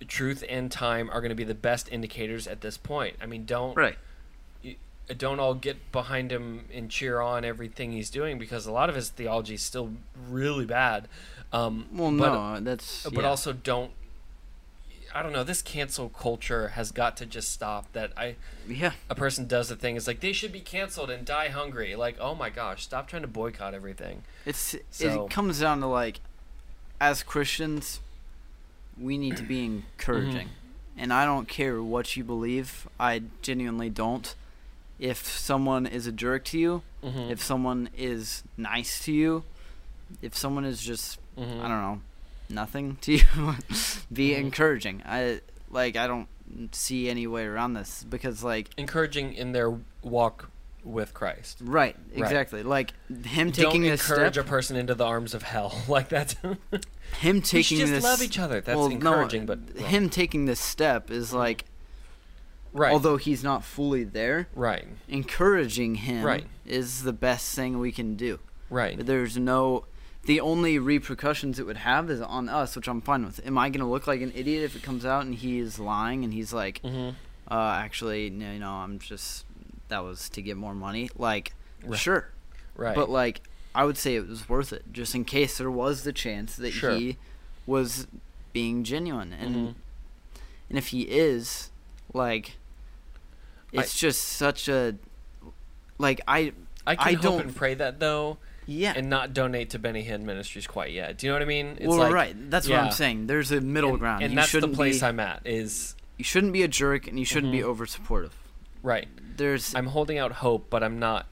[0.06, 3.16] truth and time are going to be the best indicators at this point.
[3.20, 3.98] I mean, don't Right.
[5.16, 8.94] don't all get behind him and cheer on everything he's doing because a lot of
[8.94, 9.90] his theology is still
[10.28, 11.08] really bad.
[11.52, 13.28] Um, Well, but, no, that's but yeah.
[13.28, 13.90] also don't.
[15.12, 15.42] I don't know.
[15.42, 17.92] This cancel culture has got to just stop.
[17.92, 18.36] That I
[18.68, 18.92] yeah.
[19.08, 21.96] a person does a thing, it's like they should be canceled and die hungry.
[21.96, 24.22] Like, oh my gosh, stop trying to boycott everything.
[24.46, 26.20] It's So- it comes down to like,
[27.00, 28.00] as Christians,
[28.98, 31.00] we need to be encouraging, Mm-hmm.
[31.02, 32.86] and I don't care what you believe.
[32.98, 34.34] I genuinely don't.
[34.98, 37.30] If someone is a jerk to you, Mm-hmm.
[37.30, 39.44] if someone is nice to you,
[40.20, 41.60] if someone is just Mm-hmm.
[41.64, 42.00] I don't know,
[42.50, 43.54] nothing to you,
[44.12, 44.38] be Mhm.
[44.40, 45.02] encouraging.
[45.06, 45.40] I
[45.70, 46.28] like I don't
[46.72, 50.49] see any way around this because like encouraging in their walk
[50.84, 51.58] with Christ.
[51.62, 52.18] right, Right.
[52.18, 52.62] exactly.
[52.62, 56.08] Like him taking Don't this encourage step, a person into the arms of hell like
[56.10, 56.36] that.
[57.20, 58.60] him taking just this love each other.
[58.60, 59.84] That's well, no, encouraging, but wrong.
[59.86, 61.34] him taking this step is Mhm.
[61.34, 61.64] like
[62.72, 66.46] right, although he's not fully there, right, encouraging him Right.
[66.64, 68.38] is the best thing we can do.
[68.70, 68.96] right.
[68.96, 69.84] But there's no
[70.24, 73.40] the only repercussions it would have is on us, which I'm fine with.
[73.46, 76.24] Am I gonna look like an idiot if it comes out and he is lying
[76.24, 77.16] and he's like, Mm-hmm.
[77.50, 79.44] uh, actually, no, no, I'm just
[79.90, 81.10] that was to get more money.
[81.16, 81.52] Like,
[81.84, 81.98] Right.
[81.98, 82.30] sure,
[82.76, 82.94] Right.
[82.94, 83.42] but like,
[83.74, 86.72] I would say it was worth it, just in case there was the chance that
[86.72, 86.96] Sure.
[86.96, 87.16] he
[87.66, 88.06] was
[88.52, 89.74] being genuine, and Mhm.
[90.68, 91.70] and if he is,
[92.12, 92.56] like,
[93.76, 94.96] I- it's just such a,
[95.98, 96.52] like I,
[96.86, 98.92] I can I hope don't- and pray that though, yeah.
[98.96, 101.18] and not donate to Benny Hinn Ministries quite yet.
[101.18, 101.76] Do you know what I mean?
[101.78, 102.50] It's well, like, right.
[102.50, 102.78] That's what.
[102.78, 103.26] I'm saying.
[103.28, 104.22] There's a middle and, ground.
[104.24, 105.42] and you that's the place be, I'm at.
[105.44, 107.64] Is You shouldn't be a jerk, and you shouldn't be Mhm.
[107.64, 108.34] over supportive.
[108.82, 109.08] Right.
[109.36, 111.26] There's I'm holding out hope, but I'm not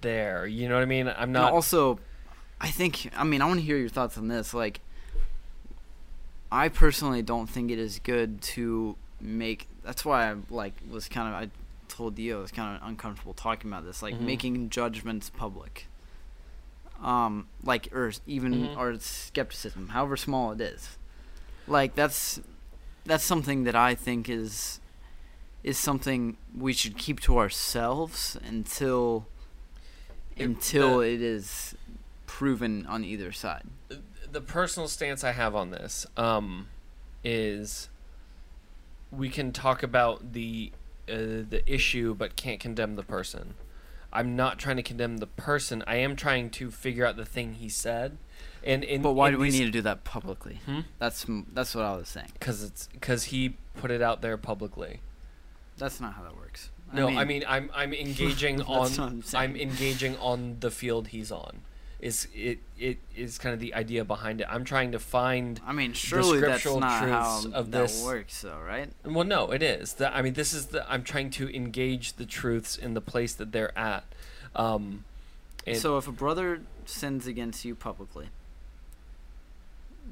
[0.00, 0.46] there.
[0.46, 1.12] You know what I mean?
[1.16, 1.52] I'm not.
[1.52, 1.98] also,
[2.60, 3.10] I think.
[3.16, 4.52] I mean, I want to hear your thoughts on this.
[4.54, 4.80] Like,
[6.50, 9.68] I personally don't think it is good to make.
[9.84, 11.34] That's why I like was kind of.
[11.34, 11.50] I
[11.88, 14.02] told you I was kind of uncomfortable talking about this.
[14.02, 14.20] Like Mhm.
[14.20, 15.86] making judgments public.
[17.02, 18.76] Um, like or even Mhm.
[18.76, 20.96] or skepticism, however small it is.
[21.66, 22.40] Like that's
[23.04, 24.78] that's something that I think is
[25.62, 29.26] is something we should keep to ourselves until
[30.36, 31.74] It- until the- it is
[32.26, 33.64] proven on either side.
[34.30, 36.68] the personal stance I have on this um,
[37.22, 37.90] is
[39.10, 40.72] we can talk about the
[41.08, 43.54] uh, the issue, but can't condemn the person.
[44.12, 45.82] I'm not trying to condemn the person.
[45.86, 48.16] I am trying to figure out the thing he said.
[48.62, 50.60] And in, But why do we these- need to do that publicly?
[50.64, 50.80] Hmm?
[50.98, 52.28] That's that's what I was saying.
[52.34, 55.00] Because it's because he put it out there publicly.
[55.82, 56.70] That's not how that works.
[56.92, 59.24] No, I mean, I'm I'm engaging on I'm.
[59.34, 61.62] I'm engaging on the field he's on.
[61.98, 64.46] Is it it is kind of the idea behind it.
[64.48, 68.04] I'm trying to find I mean, surely that's scriptural not how truths of that this-
[68.04, 68.90] works, though, right?
[69.04, 69.94] Well, no, it is.
[69.94, 70.88] The, I mean, this is the.
[70.88, 74.04] I'm trying to engage the truths in the place that they're at.
[74.54, 75.04] Um,
[75.74, 78.28] so if a brother sins against you publicly,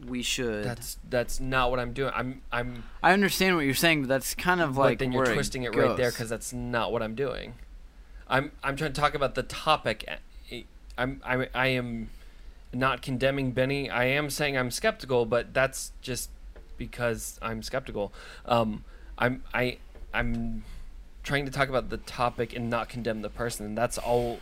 [0.06, 0.64] we should.
[0.64, 2.12] that's that's not what I'm doing.
[2.14, 2.84] I'm I'm.
[3.02, 5.64] I understand what you're saying, but that's kind of But like then you're where twisting
[5.64, 7.54] it, right there because that's not what I'm doing.
[8.28, 10.08] I'm I'm trying to talk about the topic.
[10.96, 12.10] I'm I I am
[12.72, 13.90] not condemning Benny.
[13.90, 16.30] I am saying I'm skeptical, but that's just
[16.76, 18.12] because I'm skeptical.
[18.46, 18.84] Um,
[19.18, 19.78] I'm I
[20.14, 20.64] I'm
[21.22, 24.40] trying to talk about the topic and not condemn the person, and that's all.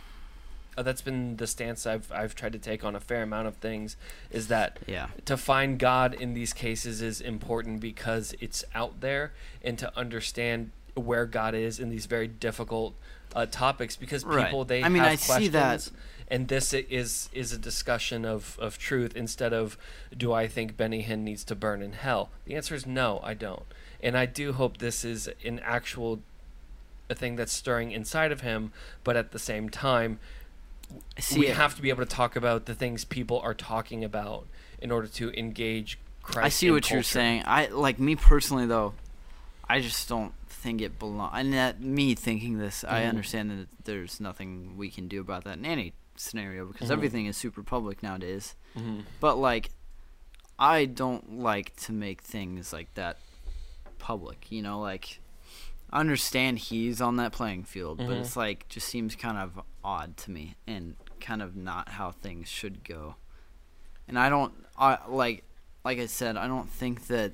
[0.79, 3.57] Uh, that's been the stance I've I've tried to take on a fair amount of
[3.57, 3.97] things.
[4.31, 5.07] Is that yeah.
[5.25, 10.71] to find God in these cases is important because it's out there, and to understand
[10.95, 12.93] where God is in these very difficult
[13.35, 14.45] uh, topics because Right.
[14.45, 15.97] people they I mean, have I see that- questions,
[16.29, 19.77] and this is is a discussion of of truth instead of
[20.17, 22.29] do I think Benny Hinn needs to burn in hell?
[22.45, 23.63] The answer is no, I don't,
[24.01, 26.21] and I do hope this is an actual
[27.09, 28.71] a thing that's stirring inside of him,
[29.03, 30.19] but at the same time
[31.19, 31.55] See, we it.
[31.55, 34.47] have to be able to talk about the things people are talking about
[34.81, 36.45] in order to engage Christ.
[36.45, 37.43] I see what you're saying.
[37.45, 38.93] I like me personally though.
[39.67, 41.33] I just don't think it belongs.
[41.35, 43.09] And that me thinking this, I Mhm.
[43.09, 46.93] understand that there's nothing we can do about that in any scenario because Mhm.
[46.93, 48.55] everything is super public nowadays.
[48.75, 49.03] Mhm.
[49.19, 49.69] But like,
[50.57, 53.17] I don't like to make things like that
[53.99, 54.51] public.
[54.51, 55.19] You know, like
[55.91, 58.19] I understand he's on that playing field, but Mhm.
[58.21, 62.47] it's like just seems kind of odd to me and kind of not how things
[62.47, 63.15] should go.
[64.07, 65.43] And I don't, I like,
[65.83, 67.33] like I said, I don't think that.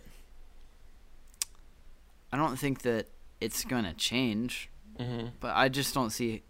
[2.31, 3.07] I don't think that
[3.39, 5.31] it's gonna change, Mhm.
[5.39, 6.43] but I just don't see.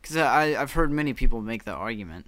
[0.00, 2.26] Because I I've heard many people make that argument.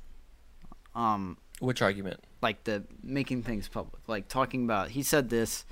[0.95, 2.21] Um, Which argument?
[2.43, 4.91] like the making things public, like talking about.
[4.91, 5.65] He said this.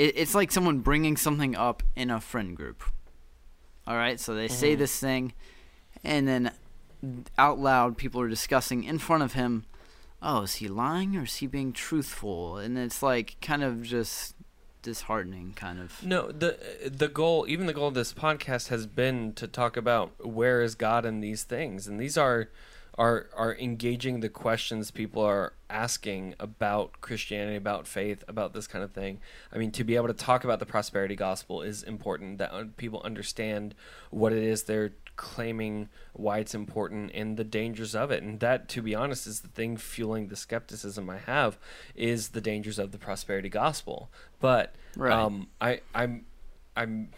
[0.00, 2.82] It, it's like someone bringing something up in a friend group.
[3.86, 4.78] All right, so they say Mhm.
[4.78, 5.32] this thing,
[6.02, 6.52] and then
[7.36, 9.64] out loud, people are discussing in front of him.
[10.22, 12.56] Oh, is he lying or is he being truthful?
[12.58, 14.34] And it's like kind of just
[14.82, 16.02] disheartening, kind of.
[16.04, 16.58] No, the
[16.90, 20.74] the goal, even the goal of this podcast has been to talk about where is
[20.74, 22.48] God in these things, and these are
[23.00, 28.84] are are engaging the questions people are asking about Christianity, about faith, about this kind
[28.84, 29.20] of thing.
[29.50, 32.64] I mean, to be able to talk about the prosperity gospel is important that uh,
[32.76, 33.74] people understand
[34.10, 38.22] what it is they're claiming, why it's important, and the dangers of it.
[38.22, 41.58] And that, to be honest, is the thing fueling the skepticism I have
[41.94, 44.10] is the dangers of the prosperity gospel.
[44.40, 45.12] But Right.
[45.12, 46.26] um, I I'm
[46.76, 47.08] I'm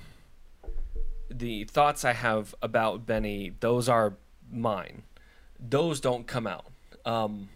[1.28, 4.14] the thoughts I have about Benny, those are
[4.48, 5.02] mine.
[5.66, 6.66] Those don't come out.
[7.04, 7.48] Um,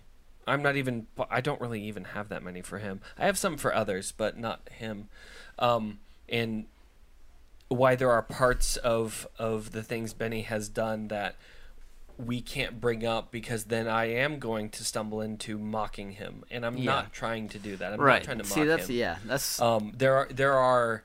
[0.46, 1.06] I'm not even.
[1.30, 3.00] I don't really even have that many for him.
[3.18, 5.08] I have some for others, but not him.
[5.58, 5.98] Um,
[6.28, 6.66] and
[7.68, 11.34] why there are parts of of the things Benny has done that
[12.18, 16.64] we can't bring up because then I am going to stumble into mocking him, and
[16.64, 16.84] I'm Yeah.
[16.92, 17.92] not trying to do that.
[17.92, 18.20] I'm right.
[18.20, 18.96] not trying to mock See, that's him.
[18.96, 21.02] yeah, that's Um, there are there are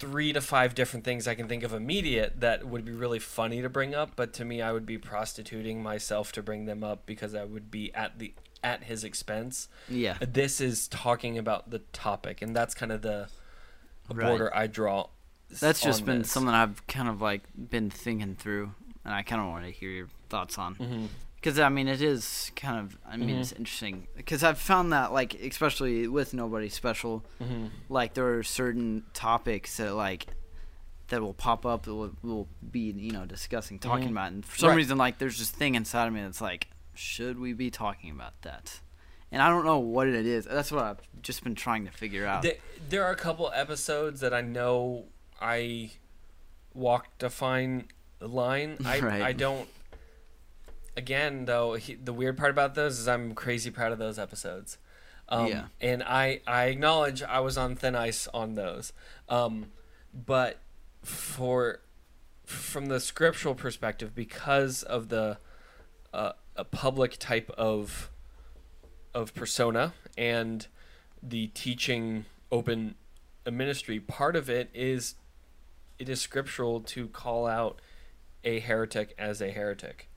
[0.00, 3.60] three to five different things I can think of immediate that would be really funny
[3.62, 7.04] to bring up, but to me, I would be prostituting myself to bring them up
[7.06, 8.32] because I would be at the
[8.64, 9.68] at his expense.
[9.88, 10.16] yeah.
[10.20, 13.28] This is talking about the topic, and that's kind of the
[14.12, 14.26] Right.
[14.26, 15.06] border I draw.
[15.60, 16.30] That's just been this.
[16.32, 18.72] something I've kind of like been thinking through,
[19.04, 20.74] and I kind of want to hear your thoughts on.
[20.76, 21.08] Mhm.
[21.40, 22.98] Because I mean, it is kind of.
[23.06, 23.40] I mean, Mhm.
[23.40, 27.70] it's interesting because I've found that like, especially with nobody special, Mhm.
[27.88, 30.26] like there are certain topics that like
[31.08, 34.12] that will pop up that will, will be you know discussing, talking Mhm.
[34.12, 34.76] about, and for some Right.
[34.76, 38.40] reason like there's this thing inside of me that's like, should we be talking about
[38.42, 38.80] that?
[39.32, 40.44] And I don't know what it is.
[40.44, 42.42] That's what I've just been trying to figure out.
[42.42, 42.56] There,
[42.88, 45.06] there are a couple episodes that I know
[45.40, 45.92] I
[46.74, 47.88] walked a fine
[48.20, 48.76] line.
[48.84, 49.22] I Right.
[49.22, 49.68] I don't.
[51.00, 54.76] Again, though, he, the weird part about those is I'm crazy proud of those episodes.
[55.30, 55.64] Um, Yeah.
[55.80, 58.92] And I I acknowledge I was on thin ice on those.
[59.26, 59.72] Um,
[60.12, 60.58] but
[61.02, 61.80] for
[62.44, 65.38] from the scriptural perspective, because of the
[66.12, 68.10] uh, a public type of
[69.14, 70.66] of persona and
[71.22, 72.94] the teaching open
[73.46, 75.14] a ministry, part of it is
[75.98, 77.80] it is scriptural to call out
[78.44, 80.09] a heretic as a heretic,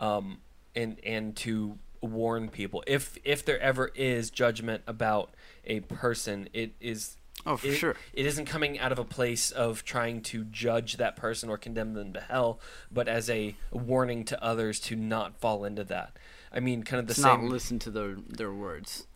[0.00, 0.38] um,
[0.74, 5.34] and and to warn people if if there ever is judgment about
[5.64, 7.94] a person, it is oh, for it, sure.
[8.14, 11.92] It isn't coming out of a place of trying to judge that person or condemn
[11.94, 12.58] them to hell,
[12.90, 16.16] but as a warning to others to not fall into that.
[16.52, 17.42] I mean, kind of the It's same.
[17.42, 19.06] not listen to their their words.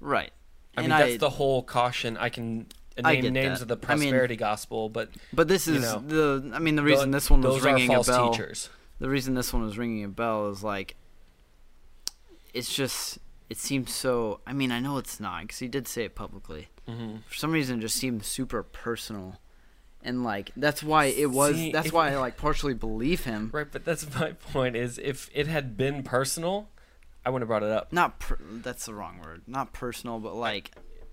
[0.00, 0.30] Right.
[0.76, 2.16] I mean, And that's the whole caution.
[2.16, 2.66] I can
[3.02, 3.62] name names that.
[3.62, 6.52] of the I mean- prosperity gospel, but But this you is know, the.
[6.54, 8.30] I mean, the reason tho- this one was those ringing are false a bell.
[8.32, 8.70] teachers.
[9.00, 10.96] The reason this one was ringing a bell is like.
[12.54, 13.18] It's just.
[13.50, 14.40] It seems so.
[14.46, 16.68] I mean, I know it's not because he did say it publicly.
[16.86, 19.36] hmm For some reason, it just seemed super personal,
[20.02, 21.54] and like that's why it was.
[21.56, 23.50] See, that's why I like partially believe him.
[23.52, 24.76] Right, but that's my point.
[24.76, 26.68] Is if it had been personal,
[27.24, 27.92] I wouldn't have brought it up.
[27.92, 28.18] Not.
[28.18, 29.42] Per- that's the wrong word.
[29.46, 30.72] Not personal, but like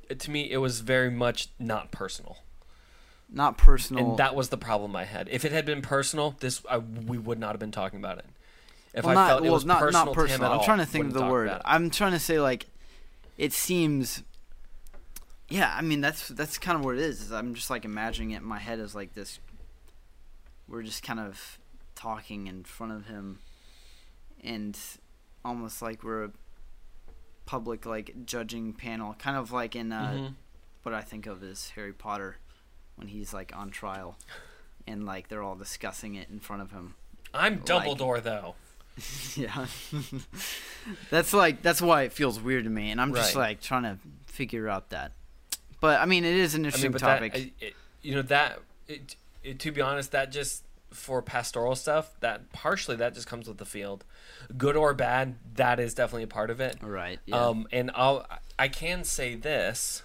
[0.09, 2.39] It- to me, it was very much not personal,
[3.29, 4.09] not personal.
[4.09, 5.27] and that was the problem I had.
[5.29, 8.25] If it had been personal, this I, we would not have been talking about it.
[8.93, 10.51] If well, I not, felt it well, was not, personal, not personal.
[10.51, 11.51] I'm all, trying to think of the word.
[11.65, 12.65] I'm trying to say like,
[13.37, 14.23] it seems.
[15.49, 17.21] Yeah, I mean that's that's kind of what it is.
[17.21, 19.39] is I'm just like imagining it in my head as like this.
[20.67, 21.59] We're just kind of
[21.93, 23.39] talking in front of him,
[24.43, 24.77] and
[25.43, 26.31] almost like we're a
[27.45, 30.33] public like judging panel, kind of like in uh, Mhm.
[30.83, 32.37] what I think of as Harry Potter,
[32.95, 34.17] when he's like on trial,
[34.87, 36.95] and like they're all discussing it in front of him.
[37.33, 38.55] I'm like- Dumbledore, though.
[39.35, 39.65] Yeah.
[41.09, 43.49] that's like that's why it feels weird to me and I'm just Right.
[43.49, 45.11] like trying to figure out that.
[45.81, 47.33] But I mean it is an I interesting mean, topic.
[47.33, 52.11] that, it, you know that it, it, to be honest, that just for pastoral stuff,
[52.21, 54.05] that partially that just comes with the field,
[54.57, 55.35] good or bad.
[55.55, 56.77] That is definitely a part of it.
[56.81, 57.19] Right.
[57.25, 57.47] Yeah.
[57.47, 58.25] Um, and I'll
[58.57, 60.03] I can say this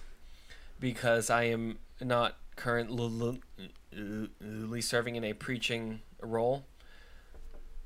[0.81, 3.41] because I am not currently
[4.81, 6.65] serving in a preaching role.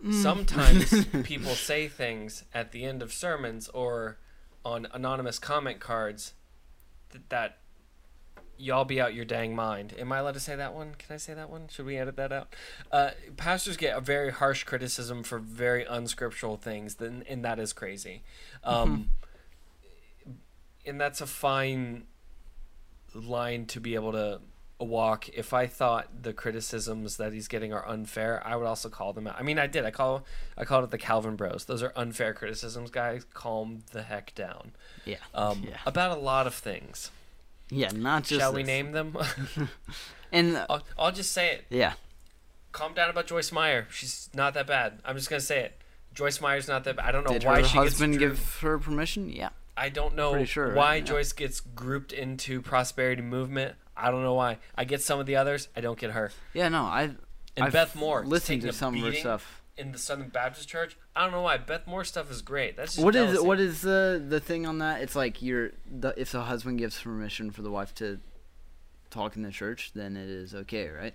[0.05, 0.23] Mm.
[0.23, 4.19] Sometimes people say things at the end of sermons or
[4.65, 6.35] on anonymous comment cards
[7.11, 7.59] that, that
[8.59, 9.95] y'all be out your dang mind.
[9.99, 10.95] Am I allowed to say that one?
[10.99, 11.69] Can I say that one?
[11.69, 12.55] Should we edit that out?
[12.93, 17.73] Uh, pastors get a very harsh criticism for very unscriptural things, then and that is
[17.73, 18.23] crazy.
[18.63, 19.11] Um,
[20.87, 22.05] And that's a fine
[23.15, 24.41] line to be able to
[24.79, 25.29] walk.
[25.31, 29.27] If I thought the criticisms that he's getting are unfair, I would also call them
[29.27, 29.37] out.
[29.39, 29.85] I mean, I did.
[29.85, 30.25] I call
[30.59, 31.65] I called it the Calvin Bros.
[31.65, 33.25] Those are unfair criticisms, guys.
[33.35, 34.73] Calm the heck down.
[35.05, 35.17] yeah.
[35.35, 35.77] Um, Yeah.
[35.87, 37.11] About a lot of things.
[37.71, 37.91] Yeah.
[37.95, 38.41] Not just.
[38.41, 39.17] Shall we name them?
[40.33, 41.65] And uh, I'll, I'll just say it.
[41.71, 41.93] yeah.
[42.73, 43.87] Calm down about Joyce Meyer.
[43.93, 44.99] She's not that bad.
[45.05, 45.81] I'm just gonna say it.
[46.13, 47.07] Joyce Meyer's not that bad.
[47.07, 48.39] I don't know Did why her she husband gets.
[48.41, 49.29] give her permission?
[49.31, 49.51] Yeah.
[49.77, 50.75] I don't know sure, right?
[50.77, 51.03] why Yeah.
[51.05, 53.77] Joyce gets grouped into prosperity movement.
[53.97, 54.59] I don't know why.
[54.75, 55.69] I get some of the others.
[55.77, 56.31] I don't get her.
[56.53, 56.69] Yeah.
[56.69, 56.83] No.
[56.85, 57.03] I.
[57.57, 59.63] And I've Beth Moore is listened to some of her stuff.
[59.77, 60.97] in the Southern Baptist Church.
[61.15, 61.57] I don't know why.
[61.59, 62.77] Beth Moore stuff is great.
[62.77, 63.47] That's just What is jealousy.
[63.47, 65.03] what is the the thing on that?
[65.03, 68.19] It's like you're the if the husband gives permission for the wife to
[69.11, 71.15] talk in the church, then it is okay, right?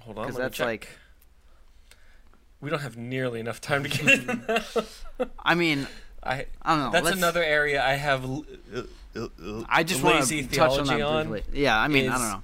[0.00, 0.88] Hold on, 'Cause let me that's like-
[2.62, 5.28] we don't have nearly enough time to get.
[5.44, 5.86] I mean,
[6.22, 6.90] I I don't know.
[7.02, 8.24] that's another area I have.
[8.24, 8.82] l- uh,
[9.68, 11.62] I just want to touch on that on briefly.
[11.62, 12.42] Yeah, I mean, I don't know.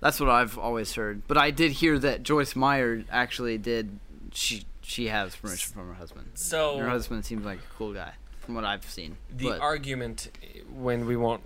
[0.00, 1.22] That's what I've always heard.
[1.26, 3.98] But I did hear that Joyce Meyer actually did.
[4.32, 6.32] She she has permission from her husband.
[6.34, 9.16] So Her husband seems like a cool guy, from what I've seen.
[9.34, 10.30] the but argument
[10.72, 11.42] when we won't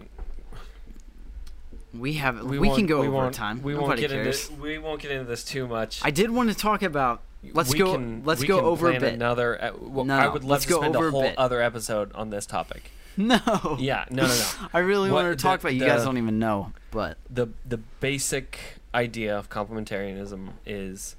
[1.94, 3.62] we have we, we, can go we over time.
[3.62, 4.48] We won't get cares.
[4.48, 6.00] into we won't get into this too much.
[6.04, 7.22] I did want to talk about.
[7.52, 7.92] Let's We go.
[7.94, 9.14] can- let's go over a bit.
[9.14, 9.62] Another.
[9.62, 11.38] Uh, well, No, I would love let's to go spend over a a whole bit.
[11.38, 12.90] other episode on this topic.
[13.26, 13.76] No.
[13.78, 14.68] Yeah, no, no, no.
[14.74, 15.74] I really wanted to talk the- about.
[15.74, 18.58] You guys don't even know, but the the basic
[18.94, 21.14] idea of complementarianism is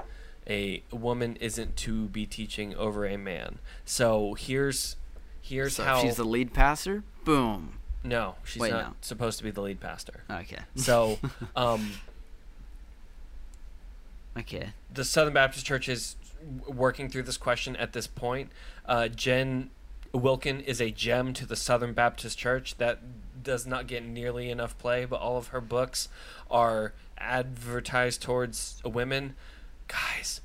[0.50, 3.60] a woman isn't to be teaching over a man.
[3.86, 4.96] So here's
[5.42, 7.04] here's so how she's the lead pastor.
[7.24, 7.74] Boom.
[8.04, 8.94] no, she's Wait, not no.
[9.02, 10.24] supposed to be the lead pastor.
[10.30, 10.58] Okay.
[10.76, 11.20] So
[11.56, 11.92] um,
[14.38, 14.70] Okay.
[14.94, 16.16] the Southern Baptist Church is
[16.68, 18.50] working through this question at this point.
[18.86, 19.70] Uh, Jen
[20.14, 23.00] Wilkin is a gem to the Southern Baptist Church that
[23.44, 26.10] does not get nearly enough play, but all of her books
[26.50, 29.36] are advertised towards women.
[29.88, 30.42] Guys,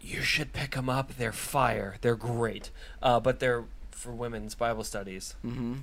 [0.00, 1.16] you should pick them up.
[1.16, 1.96] They're fire.
[2.00, 2.70] They're great.
[3.02, 5.34] Uh, but they're for women's Bible studies.
[5.44, 5.74] Mm-hmm.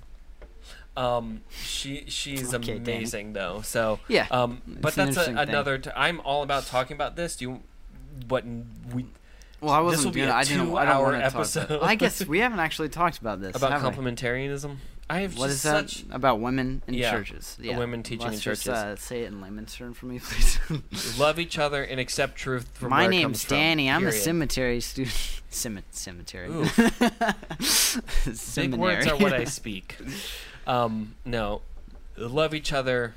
[0.97, 3.61] Um, she she's Okay, amazing though.
[3.61, 4.25] So Yeah.
[4.31, 5.77] um, but It's that's a, another.
[5.77, 7.35] T- I'm all about talking about this.
[7.35, 7.61] Do you?
[8.27, 8.45] But
[8.91, 9.05] we
[9.61, 10.33] Well, I wasn't will be a.
[10.33, 10.75] I didn't.
[10.75, 11.35] I don't want to talk about.
[11.39, 11.79] episode.
[11.81, 13.55] I guess we haven't actually talked about this.
[13.55, 14.77] about complementarianism.
[15.09, 17.57] I have What is that such about women in Yeah, churches?
[17.61, 18.77] Yeah, women teaching Let's in just, churches.
[18.77, 20.59] uh, say it in layman's term for me, please.
[21.17, 23.77] love each other and accept truth from My where it name's comes from, My name's
[23.85, 23.89] Danny.
[23.89, 25.41] I'm a cemetery student.
[25.49, 26.49] Cem- cemetery.
[26.49, 29.95] Big words are what I speak.
[30.67, 31.61] Um, no,
[32.17, 33.13] love each other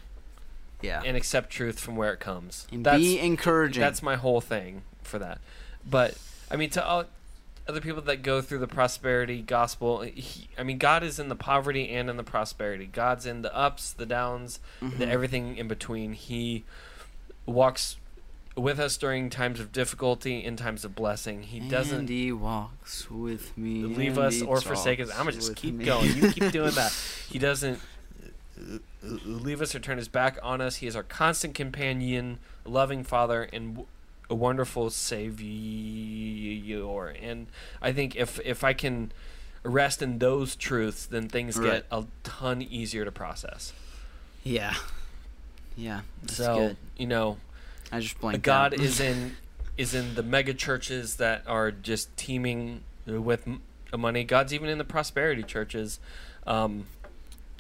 [0.81, 1.03] yeah.
[1.05, 2.69] and accept truth from where it comes.
[2.71, 3.81] And that's be encouraging.
[3.81, 5.41] that's my whole thing for that.
[5.89, 6.17] But
[6.51, 7.05] I mean, to all
[7.69, 11.37] other people that go through the prosperity gospel, he, I mean, God is in the
[11.37, 12.87] poverty and in the prosperity.
[12.87, 15.09] God's in the ups, the downs, the Mhm.
[15.09, 16.15] everything in between.
[16.15, 16.65] He
[17.47, 17.97] walks
[18.57, 21.45] with us during times of difficulty, in times of blessing.
[21.45, 23.85] He doesn't And he walks with me.
[23.85, 25.09] leave us or forsake us.
[25.11, 25.85] I'm gonna just keep me.
[25.85, 26.15] going.
[26.17, 26.93] You keep doing that.
[27.31, 27.79] He doesn't
[29.03, 30.77] leave us or turn his back on us.
[30.77, 33.87] He is our constant companion, loving Father, and
[34.31, 35.49] a wonderful Savior.
[37.23, 37.47] And
[37.83, 39.13] I think if if I can
[39.63, 41.73] rest in those truths, then things Right.
[41.73, 43.73] get a ton easier to process.
[44.43, 44.75] Yeah.
[45.77, 46.01] Yeah.
[46.29, 46.77] So good.
[46.97, 47.39] you know,
[47.93, 48.43] I just blanked.
[48.43, 49.37] God is in
[49.77, 53.47] is in the mega churches that are just teeming with
[53.97, 54.25] money.
[54.25, 55.99] God's even in the prosperity churches.
[56.47, 56.87] Um,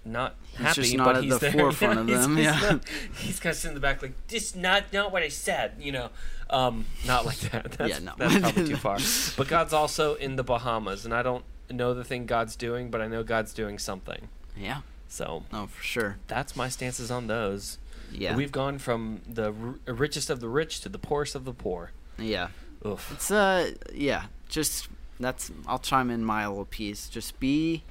[0.05, 1.53] not He's happy, just not but at he's the there.
[1.61, 2.61] forefront of he's, them, He's, yeah.
[2.61, 4.55] not- he's kind of sitting in the back, like this.
[4.57, 5.75] Not not what I said.
[5.79, 6.11] You know,
[6.51, 7.73] um, not like that.
[7.79, 8.13] That's, Yeah, no.
[8.19, 8.99] that's probably too far.
[9.37, 13.01] But God's also in the Bahamas, and I don't know the thing God's doing, but
[13.01, 14.29] I know God's doing something.
[14.57, 14.81] Yeah.
[15.09, 16.17] So No, for sure.
[16.29, 17.79] that's my stances on those.
[18.13, 18.35] Yeah.
[18.37, 19.53] We've gone from the
[19.87, 21.93] r- richest of the rich to the poorest of the poor.
[22.19, 22.49] yeah.
[22.87, 23.11] Oof.
[23.13, 24.89] It's uh yeah, just
[25.21, 27.09] that's I'll chime in my little piece.
[27.11, 27.83] Just be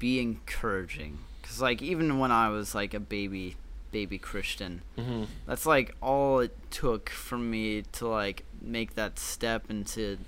[0.00, 3.56] be encouraging cuz like even when I was like a baby
[3.92, 4.82] baby Christian.
[4.96, 10.18] hmm That's like all it took for me to like make that step into,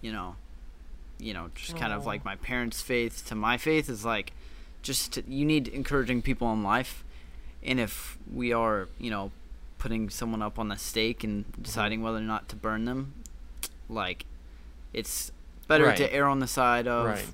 [0.00, 0.34] you know,
[1.18, 4.32] you know, just kind of like my parents' faith to my faith is like,
[4.82, 7.02] just to, you need encouraging people in life,
[7.62, 9.30] and if we are, you know,
[9.78, 13.12] putting someone up on the stake and deciding whether or not to burn them,
[13.88, 14.24] like,
[14.92, 15.32] it's
[15.68, 15.96] better Right.
[15.96, 17.26] to err on the side of, Right.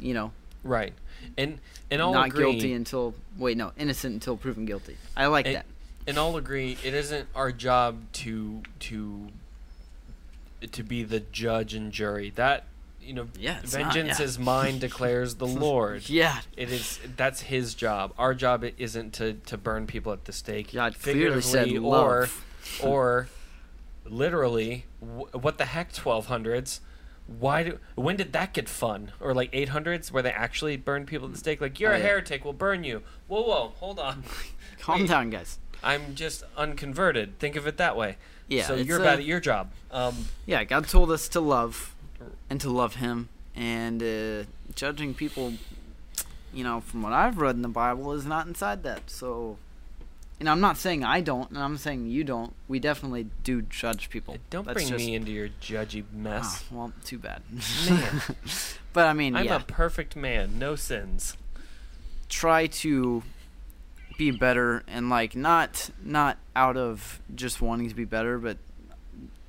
[0.00, 0.32] you know,
[0.64, 0.92] Right.
[1.36, 1.58] And
[1.90, 2.52] and all not agree.
[2.52, 4.96] guilty until wait no innocent until proven guilty.
[5.16, 5.66] I like And- that.
[6.06, 9.28] and all agree it isn't our job to to
[10.72, 12.64] to be the judge and jury that
[13.00, 14.24] you know Yeah, it's not, vengeance yeah.
[14.24, 19.34] is mine declares the lord Yeah, it is that's his job our job isn't to
[19.34, 22.44] to burn people at the stake God clearly said figuratively or love.
[22.82, 23.28] or
[24.04, 26.80] literally wh- what the heck 1200s
[27.28, 31.26] why do when did that get fun or like 800s where they actually burned people
[31.26, 32.04] at the stake like you're Oh, a yeah.
[32.06, 34.24] heretic we'll burn you whoa whoa hold on
[34.80, 35.08] Calm Wait.
[35.08, 35.58] down, guys.
[35.82, 37.38] I'm just unconverted.
[37.38, 38.16] Think of it that way.
[38.48, 39.70] Yeah, So you're a- bad at your job.
[39.90, 41.94] Um, Yeah, God told us to love
[42.48, 45.54] and to love Him, and uh, judging people,
[46.54, 49.10] you know, from what I've read in the Bible, is not inside that.
[49.10, 49.58] So,
[50.40, 52.54] and I'm not saying I don't, and I'm saying you don't.
[52.68, 54.36] We definitely do judge people.
[54.50, 56.64] don't That's bring just- me into your judgy mess.
[56.72, 57.42] Oh, well, too bad.
[57.88, 58.22] Man.
[58.92, 61.36] but I mean, I'm yeah, a perfect man, no sins.
[62.28, 63.22] try to
[64.18, 68.58] be better and like not not out of just wanting to be better but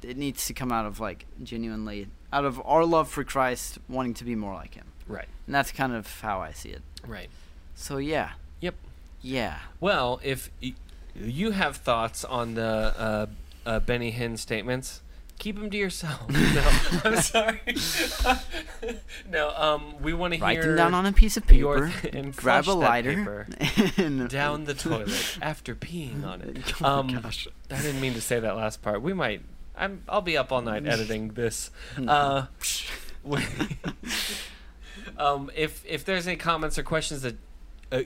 [0.04, 4.14] it needs to come out of like genuinely out of our love for Christ wanting
[4.14, 5.28] to be more like him Right.
[5.48, 7.30] and that's kind of how I see it Right.
[7.74, 8.76] so yeah Yep.
[9.22, 10.74] Yeah Well, if y-
[11.16, 13.26] you have thoughts on the uh,
[13.66, 15.02] uh, Benny Hinn statements,
[15.38, 16.30] keep them to yourself.
[16.30, 17.62] no, I'm sorry.
[19.30, 20.46] no, um, we want to hear.
[20.46, 23.48] write them down on a piece of paper th- and grab a lighter
[23.98, 26.74] and down the toilet after peeing on it.
[26.82, 29.02] oh Um, gosh I didn't mean to say that last part.
[29.02, 29.42] We might.
[29.78, 30.04] I'm.
[30.10, 31.70] I'll be up all night editing this.
[32.06, 32.48] Uh,
[35.18, 37.36] um, if if there's any comments or questions that
[37.92, 38.02] uh,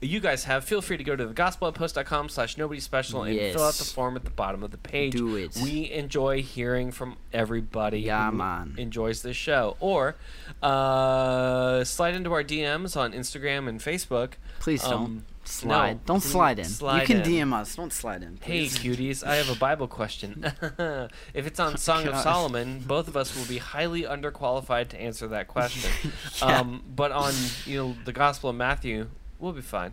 [0.00, 3.74] you guys have, feel free to go to thegospeloutpost.com slash nobody special and fill out
[3.74, 5.12] the form at the bottom of the page.
[5.12, 5.56] Do it.
[5.62, 8.74] We enjoy hearing from everybody Yeah, who man.
[8.76, 9.76] enjoys this show.
[9.80, 10.16] Or
[10.62, 14.32] uh, slide into our DMs on Instagram and Facebook.
[14.60, 17.50] please don't Um, slide no, don't slide in slide you can in.
[17.50, 18.78] DM us don't slide in Hey, please.
[18.78, 20.42] cuties, I have a Bible question.
[21.34, 25.28] if it's on Song of Solomon, both of us will be highly underqualified to answer
[25.28, 25.90] that question.
[26.40, 26.60] Yeah.
[26.60, 27.32] um, but on
[27.66, 29.08] you know the Gospel of Matthew,
[29.44, 29.92] we'll be fine.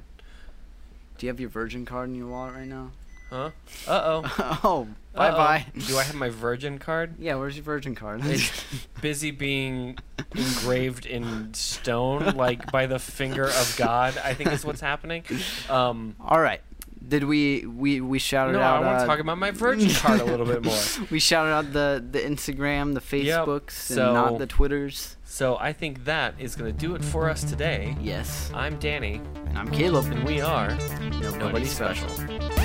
[1.18, 2.91] do you have your virgin card in your wallet right now
[3.30, 3.52] Huh?
[3.88, 4.60] Uh oh.
[4.64, 7.16] oh bye bye Do I have my Virgin card?
[7.20, 8.26] Yeah, where's your virgin card?
[8.26, 8.52] It's
[9.02, 9.97] busy being
[10.36, 14.18] engraved in stone, like by the finger of God.
[14.22, 15.24] I think is what's happening.
[15.70, 16.60] Um, All right.
[17.06, 20.22] Did we we we shouted no, I want to uh, talk about my Virgin card
[20.22, 20.78] a little bit more.
[21.10, 25.18] We shouted out the the Instagram, the Yep, Facebooks, so- and not the Twitters.
[25.24, 27.95] So I think that is going to do it for us today.
[28.02, 28.52] Yes.
[28.54, 30.12] I'm Danny, And I'm Caleb.
[30.12, 32.10] and we are Nobody Nobody special.
[32.10, 32.61] special.